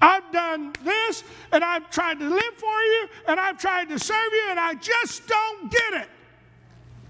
I've 0.02 0.32
done 0.32 0.74
this 0.84 1.24
and 1.52 1.64
I've 1.64 1.90
tried 1.90 2.20
to 2.20 2.30
live 2.30 2.54
for 2.58 2.82
you 2.82 3.08
and 3.28 3.40
I've 3.40 3.58
tried 3.58 3.90
to 3.90 3.98
serve 3.98 4.32
you 4.32 4.48
and 4.52 4.60
I 4.60 4.76
just 4.76 5.28
don't 5.28 5.72
get 5.72 6.02
it. 6.02 6.10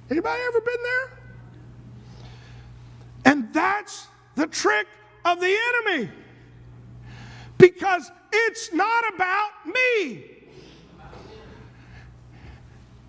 Anybody 0.10 0.42
ever 0.48 0.62
been 0.62 0.84
there? 0.84 1.20
And 3.26 3.54
that's 3.54 4.08
the 4.38 4.48
trick 4.48 4.88
of 5.26 5.42
the 5.42 5.58
enemy. 5.88 6.10
Because 7.58 8.10
it's 8.32 8.72
not 8.72 9.04
about 9.14 9.50
me. 9.66 10.24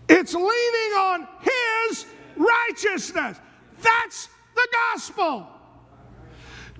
It's 0.08 0.32
leaning 0.34 0.92
on 0.98 1.28
his 1.42 2.06
righteousness. 2.34 3.38
That's 3.82 4.28
the 4.54 4.68
gospel. 4.72 5.46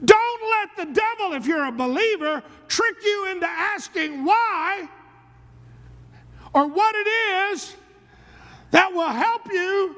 Don't 0.03 0.43
let 0.51 0.87
the 0.87 0.95
devil, 0.95 1.35
if 1.35 1.47
you're 1.47 1.67
a 1.67 1.73
believer, 1.73 2.43
trick 2.69 2.97
you 3.05 3.31
into 3.31 3.47
asking 3.47 4.25
why 4.25 4.89
or 6.55 6.67
what 6.69 6.95
it 6.97 7.09
is 7.53 7.77
that 8.71 8.91
will 8.91 9.11
help 9.11 9.53
you. 9.53 9.95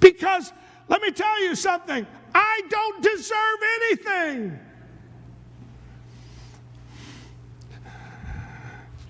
Because 0.00 0.52
let 0.88 1.00
me 1.00 1.10
tell 1.12 1.42
you 1.42 1.54
something 1.54 2.06
I 2.34 2.62
don't 2.68 3.02
deserve 3.02 3.58
anything. 3.76 4.58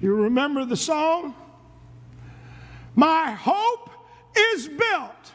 You 0.01 0.15
remember 0.15 0.65
the 0.65 0.77
song? 0.77 1.35
My 2.97 3.33
hope 3.33 3.91
is 4.37 4.69
built 4.69 5.33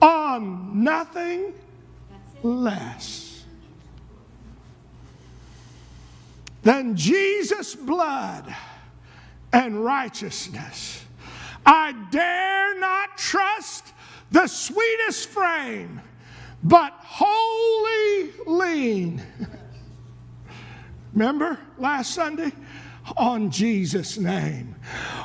on 0.00 0.82
nothing 0.82 1.52
less 2.42 3.44
than 6.62 6.96
Jesus' 6.96 7.74
blood 7.74 8.54
and 9.52 9.84
righteousness. 9.84 11.04
I 11.64 11.92
dare 12.10 12.78
not 12.78 13.18
trust 13.18 13.92
the 14.30 14.46
sweetest 14.46 15.28
frame, 15.28 16.00
but 16.62 16.92
wholly 16.98 18.32
lean. 18.46 19.22
Remember 21.12 21.58
last 21.78 22.14
Sunday? 22.14 22.52
On 23.16 23.50
Jesus' 23.50 24.18
name. 24.18 24.76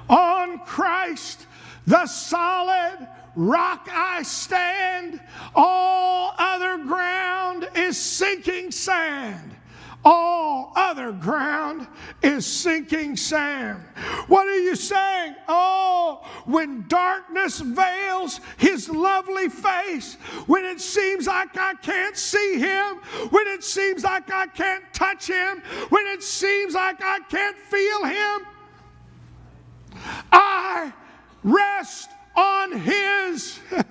On 0.09 0.59
Christ, 0.59 1.45
the 1.85 2.05
solid 2.05 3.07
rock 3.35 3.89
I 3.91 4.23
stand. 4.23 5.19
All 5.53 6.33
other 6.37 6.77
ground 6.83 7.69
is 7.75 7.97
sinking 7.97 8.71
sand. 8.71 9.55
All 10.05 10.71
other 10.75 11.11
ground 11.11 11.87
is 12.23 12.45
sinking 12.45 13.17
sand. 13.17 13.83
What 14.27 14.47
are 14.47 14.59
you 14.59 14.75
saying? 14.75 15.35
Oh, 15.47 16.25
when 16.45 16.85
darkness 16.87 17.59
veils 17.59 18.39
his 18.57 18.89
lovely 18.89 19.49
face, 19.49 20.15
when 20.47 20.63
it 20.63 20.79
seems 20.79 21.27
like 21.27 21.57
I 21.57 21.73
can't 21.75 22.15
see 22.15 22.59
him, 22.59 22.97
when 23.29 23.47
it 23.47 23.63
seems 23.63 24.03
like 24.03 24.31
I 24.31 24.47
can't 24.47 24.83
touch 24.93 25.27
him, 25.27 25.61
when 25.89 26.07
it 26.07 26.23
seems 26.23 26.73
like 26.73 27.03
I 27.03 27.19
can't 27.29 27.57
feel 27.57 28.05
him, 28.05 28.47
I 30.31 30.93
rest 31.43 32.09
on 32.35 32.71
his 32.79 33.59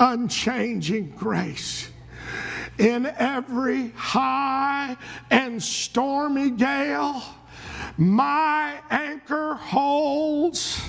unchanging 0.00 1.10
grace 1.10 1.90
in 2.80 3.04
every 3.04 3.90
high 3.90 4.96
and 5.30 5.62
stormy 5.62 6.50
gale, 6.50 7.22
my 7.98 8.80
anchor 8.90 9.54
holds 9.54 10.80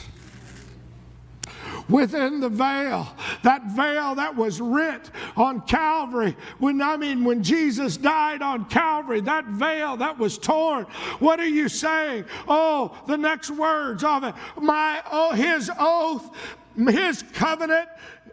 within 1.89 2.39
the 2.39 2.49
veil. 2.49 3.07
That 3.43 3.63
veil 3.65 4.15
that 4.15 4.35
was 4.35 4.61
rent 4.61 5.11
on 5.35 5.61
Calvary. 5.61 6.35
When 6.59 6.81
I 6.81 6.97
mean 6.97 7.23
when 7.23 7.43
Jesus 7.43 7.97
died 7.97 8.41
on 8.41 8.65
Calvary, 8.65 9.21
that 9.21 9.45
veil 9.45 9.97
that 9.97 10.17
was 10.17 10.37
torn. 10.37 10.85
What 11.19 11.39
are 11.39 11.47
you 11.47 11.69
saying? 11.69 12.25
Oh, 12.47 12.97
the 13.07 13.17
next 13.17 13.51
words 13.51 14.03
of 14.03 14.23
it. 14.23 14.35
My 14.59 15.01
oh 15.11 15.33
his 15.33 15.69
oath, 15.77 16.29
his 16.75 17.23
covenant, 17.33 17.89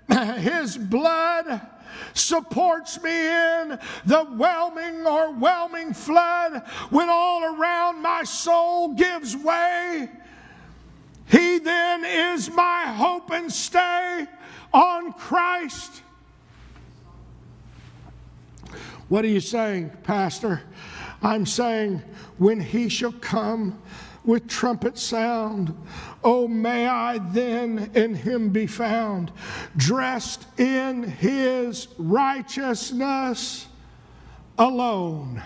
his 0.39 0.77
blood 0.77 1.61
supports 2.15 3.03
me 3.03 3.11
in 3.11 3.79
the 4.07 4.25
whelming 4.37 5.07
or 5.07 5.33
whelming 5.33 5.93
flood 5.95 6.63
when 6.91 7.09
all 7.09 7.45
around 7.45 8.03
my 8.03 8.25
soul 8.25 8.95
gives 8.95 9.37
way. 9.37 10.09
He 11.31 11.59
then 11.59 12.05
is 12.05 12.51
my 12.51 12.87
hope 12.87 13.31
and 13.31 13.53
stay 13.53 14.27
on 14.73 15.13
Christ. 15.13 16.03
What 19.09 19.25
are 19.25 19.29
you 19.29 19.41
saying, 19.41 19.91
Pastor? 20.03 20.63
I'm 21.23 21.47
saying, 21.47 22.03
when 22.39 22.61
he 22.61 22.89
shall 22.89 23.13
come 23.13 23.81
with 24.29 24.47
trumpet 24.47 24.99
sound. 24.99 25.75
Oh, 26.23 26.47
may 26.47 26.87
I 26.87 27.17
then 27.17 27.91
in 27.95 28.15
him 28.15 28.51
be 28.51 28.67
found, 28.67 29.33
dressed 29.75 30.47
in 30.59 31.03
his 31.03 31.89
righteousness 31.97 33.67
alone, 34.59 35.43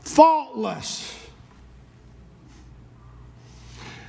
faultless. 0.00 1.27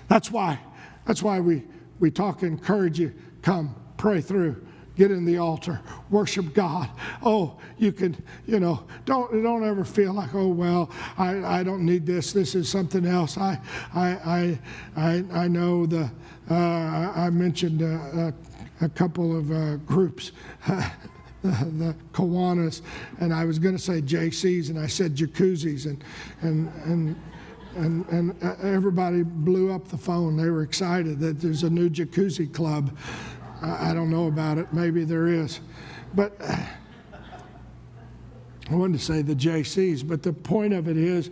That's 0.09 0.29
why, 0.31 0.59
that's 1.05 1.23
why 1.23 1.39
we, 1.39 1.63
we 1.99 2.11
talk, 2.11 2.43
encourage 2.43 2.99
you, 2.99 3.13
come, 3.41 3.73
pray 3.97 4.19
through 4.19 4.65
get 4.99 5.11
in 5.11 5.23
the 5.23 5.37
altar, 5.37 5.79
worship 6.09 6.53
God. 6.53 6.89
Oh, 7.23 7.55
you 7.77 7.93
can, 7.93 8.21
you 8.45 8.59
know, 8.59 8.83
don't 9.05 9.31
don't 9.41 9.63
ever 9.63 9.85
feel 9.85 10.11
like, 10.11 10.35
oh 10.35 10.49
well, 10.49 10.91
I, 11.17 11.59
I 11.59 11.63
don't 11.63 11.85
need 11.85 12.05
this. 12.05 12.33
This 12.33 12.53
is 12.53 12.67
something 12.67 13.05
else. 13.05 13.37
I 13.37 13.59
I 13.95 14.09
I 14.09 14.59
I, 14.97 15.43
I 15.43 15.47
know 15.47 15.85
the 15.85 16.11
uh, 16.51 16.53
I 16.53 17.29
mentioned 17.29 17.81
uh, 17.81 18.31
a, 18.81 18.89
couple 18.89 19.37
of 19.37 19.51
uh, 19.51 19.77
groups. 19.77 20.33
the, 20.67 20.91
the 21.43 21.95
Kiwanis, 22.11 22.81
and 23.21 23.33
I 23.33 23.45
was 23.45 23.57
going 23.57 23.75
to 23.75 23.81
say 23.81 24.01
JCs, 24.01 24.69
and 24.69 24.77
I 24.77 24.87
said 24.87 25.15
jacuzzis, 25.15 25.85
and 25.85 26.03
and 26.41 26.69
and 26.83 27.15
and, 27.79 28.05
and 28.09 28.43
uh, 28.43 28.55
everybody 28.61 29.23
blew 29.23 29.71
up 29.71 29.87
the 29.87 29.97
phone. 29.97 30.35
They 30.35 30.49
were 30.49 30.63
excited 30.63 31.19
that 31.19 31.39
there's 31.39 31.63
a 31.63 31.69
new 31.69 31.89
jacuzzi 31.89 32.53
club. 32.53 32.95
I, 33.61 33.91
I 33.91 33.93
don't 33.93 34.09
know 34.09 34.27
about 34.27 34.57
it. 34.57 34.73
Maybe 34.73 35.03
there 35.03 35.27
is. 35.27 35.61
But 36.13 36.35
I 38.69 38.75
wanted 38.75 38.99
to 38.99 39.03
say 39.03 39.21
the 39.21 39.35
JCs, 39.35 40.07
but 40.07 40.21
the 40.21 40.33
point 40.33 40.73
of 40.73 40.87
it 40.87 40.97
is 40.97 41.31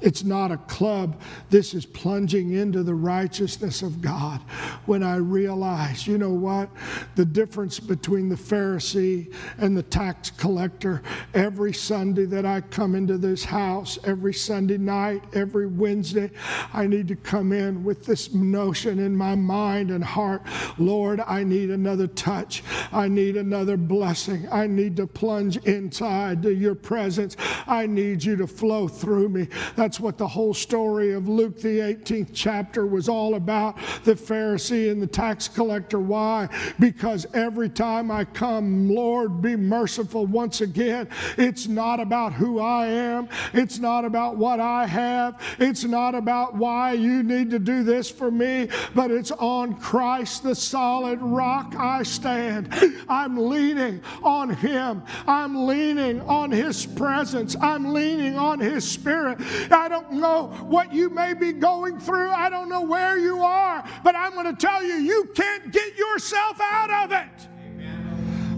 It's 0.00 0.24
not 0.24 0.50
a 0.50 0.56
club. 0.56 1.20
This 1.50 1.74
is 1.74 1.86
plunging 1.86 2.52
into 2.52 2.82
the 2.82 2.94
righteousness 2.94 3.82
of 3.82 4.00
God. 4.00 4.40
When 4.86 5.02
I 5.02 5.16
realize, 5.16 6.06
you 6.06 6.18
know 6.18 6.32
what? 6.32 6.68
The 7.16 7.24
difference 7.24 7.80
between 7.80 8.28
the 8.28 8.36
Pharisee 8.36 9.32
and 9.58 9.76
the 9.76 9.82
tax 9.82 10.30
collector, 10.30 11.02
every 11.34 11.72
Sunday 11.72 12.24
that 12.26 12.46
I 12.46 12.60
come 12.60 12.94
into 12.94 13.18
this 13.18 13.44
house, 13.44 13.98
every 14.04 14.34
Sunday 14.34 14.78
night, 14.78 15.22
every 15.34 15.66
Wednesday, 15.66 16.30
I 16.72 16.86
need 16.86 17.08
to 17.08 17.16
come 17.16 17.52
in 17.52 17.84
with 17.84 18.04
this 18.04 18.32
notion 18.32 18.98
in 18.98 19.16
my 19.16 19.34
mind 19.34 19.90
and 19.90 20.04
heart 20.04 20.42
Lord, 20.78 21.20
I 21.20 21.44
need 21.44 21.70
another 21.70 22.06
touch. 22.06 22.62
I 22.92 23.08
need 23.08 23.36
another 23.36 23.76
blessing. 23.76 24.48
I 24.50 24.66
need 24.66 24.96
to 24.96 25.06
plunge 25.06 25.56
inside 25.58 26.42
to 26.42 26.54
your 26.54 26.74
presence. 26.74 27.36
I 27.66 27.86
need 27.86 28.22
you 28.22 28.36
to 28.36 28.46
flow 28.46 28.88
through 28.88 29.28
me. 29.30 29.48
What 29.96 30.18
the 30.18 30.28
whole 30.28 30.54
story 30.54 31.12
of 31.12 31.28
Luke, 31.28 31.60
the 31.60 31.78
18th 31.78 32.30
chapter, 32.34 32.86
was 32.86 33.08
all 33.08 33.34
about 33.34 33.76
the 34.04 34.14
Pharisee 34.14 34.90
and 34.90 35.00
the 35.00 35.06
tax 35.06 35.48
collector. 35.48 35.98
Why? 35.98 36.48
Because 36.78 37.26
every 37.34 37.68
time 37.68 38.10
I 38.10 38.24
come, 38.24 38.88
Lord, 38.88 39.40
be 39.40 39.56
merciful 39.56 40.26
once 40.26 40.60
again. 40.60 41.08
It's 41.36 41.66
not 41.66 42.00
about 42.00 42.32
who 42.32 42.60
I 42.60 42.86
am, 42.86 43.28
it's 43.52 43.78
not 43.78 44.04
about 44.04 44.36
what 44.36 44.60
I 44.60 44.86
have, 44.86 45.40
it's 45.58 45.84
not 45.84 46.14
about 46.14 46.54
why 46.54 46.92
you 46.92 47.22
need 47.22 47.50
to 47.50 47.58
do 47.58 47.82
this 47.82 48.10
for 48.10 48.30
me, 48.30 48.68
but 48.94 49.10
it's 49.10 49.30
on 49.30 49.74
Christ, 49.74 50.42
the 50.42 50.54
solid 50.54 51.20
rock 51.22 51.74
I 51.76 52.02
stand. 52.02 52.74
I'm 53.08 53.48
leaning 53.48 54.02
on 54.22 54.50
Him, 54.50 55.02
I'm 55.26 55.66
leaning 55.66 56.20
on 56.22 56.50
His 56.50 56.84
presence, 56.86 57.56
I'm 57.60 57.92
leaning 57.92 58.36
on 58.36 58.60
His 58.60 58.88
Spirit. 58.88 59.38
I 59.78 59.88
don't 59.88 60.14
know 60.14 60.48
what 60.66 60.92
you 60.92 61.08
may 61.08 61.34
be 61.34 61.52
going 61.52 62.00
through, 62.00 62.30
I 62.30 62.50
don't 62.50 62.68
know 62.68 62.82
where 62.82 63.16
you 63.16 63.40
are, 63.42 63.84
but 64.02 64.16
I'm 64.16 64.32
going 64.32 64.46
to 64.46 64.66
tell 64.66 64.82
you, 64.82 64.94
you 64.94 65.30
can't 65.36 65.72
get 65.72 65.96
yourself 65.96 66.60
out 66.60 66.90
of 67.04 67.12
it. 67.12 67.48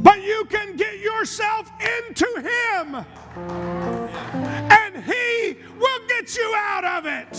But 0.03 0.23
you 0.23 0.47
can 0.49 0.77
get 0.77 0.99
yourself 0.99 1.71
into 1.99 2.27
Him, 2.37 3.05
and 3.37 5.05
He 5.05 5.57
will 5.79 6.07
get 6.09 6.35
you 6.35 6.55
out 6.57 6.85
of 6.85 7.05
it. 7.05 7.33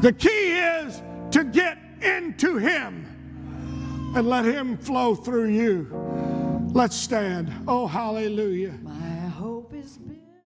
The 0.00 0.14
key 0.14 0.52
is 0.52 1.02
to 1.32 1.44
get 1.44 1.76
into 2.00 2.56
Him 2.56 3.04
and 4.16 4.26
let 4.26 4.46
Him 4.46 4.78
flow 4.78 5.14
through 5.14 5.50
you. 5.50 5.86
Let's 6.72 6.96
stand. 6.96 7.52
Oh, 7.68 7.86
hallelujah. 7.86 8.78